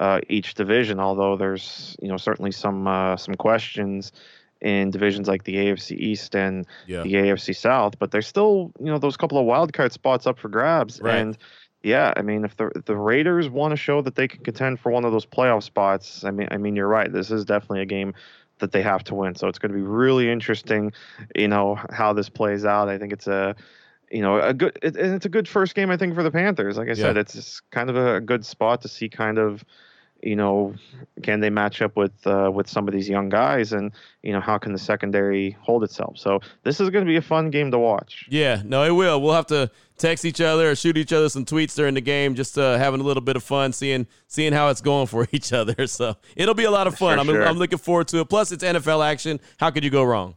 [0.00, 4.12] uh, each division, although there's you know certainly some uh, some questions
[4.60, 7.02] in divisions like the AFC East and yeah.
[7.02, 10.38] the AFC South, but there's still, you know, those couple of wild card spots up
[10.38, 11.00] for grabs.
[11.00, 11.16] Right.
[11.16, 11.38] And
[11.82, 14.92] yeah, I mean, if the the Raiders want to show that they can contend for
[14.92, 17.10] one of those playoff spots, I mean, I mean, you're right.
[17.10, 18.12] This is definitely a game
[18.58, 19.34] that they have to win.
[19.34, 20.92] So it's going to be really interesting,
[21.34, 22.88] you know, how this plays out.
[22.88, 23.56] I think it's a
[24.10, 26.76] you know a good it, it's a good first game I think for the Panthers.
[26.76, 26.96] Like I yeah.
[26.96, 29.64] said, it's kind of a good spot to see kind of
[30.22, 30.74] you know,
[31.22, 33.92] can they match up with uh, with some of these young guys, and
[34.22, 36.18] you know, how can the secondary hold itself?
[36.18, 38.26] So this is going to be a fun game to watch.
[38.28, 39.20] Yeah, no, it will.
[39.20, 42.34] We'll have to text each other or shoot each other some tweets during the game,
[42.34, 45.52] just uh, having a little bit of fun, seeing seeing how it's going for each
[45.52, 45.74] other.
[45.90, 47.18] So it'll be a lot of fun.
[47.18, 47.44] I'm, sure.
[47.44, 48.28] I'm looking forward to it.
[48.28, 49.40] Plus, it's NFL action.
[49.58, 50.36] How could you go wrong?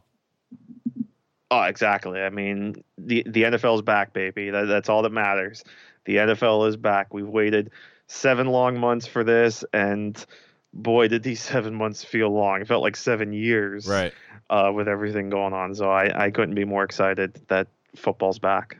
[1.50, 2.20] Oh, exactly.
[2.20, 4.50] I mean, the the NFL is back, baby.
[4.50, 5.62] That, that's all that matters.
[6.06, 7.14] The NFL is back.
[7.14, 7.70] We've waited
[8.06, 10.24] seven long months for this, and
[10.72, 12.60] boy, did these seven months feel long.
[12.60, 14.12] It felt like seven years, right?
[14.50, 18.76] Uh, with everything going on, so I, I couldn't be more excited that football's back.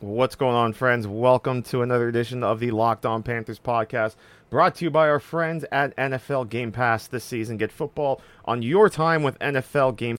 [0.00, 1.06] What's going on, friends?
[1.06, 4.16] Welcome to another edition of the Locked On Panthers podcast,
[4.50, 7.56] brought to you by our friends at NFL Game Pass this season.
[7.56, 10.16] Get football on your time with NFL Game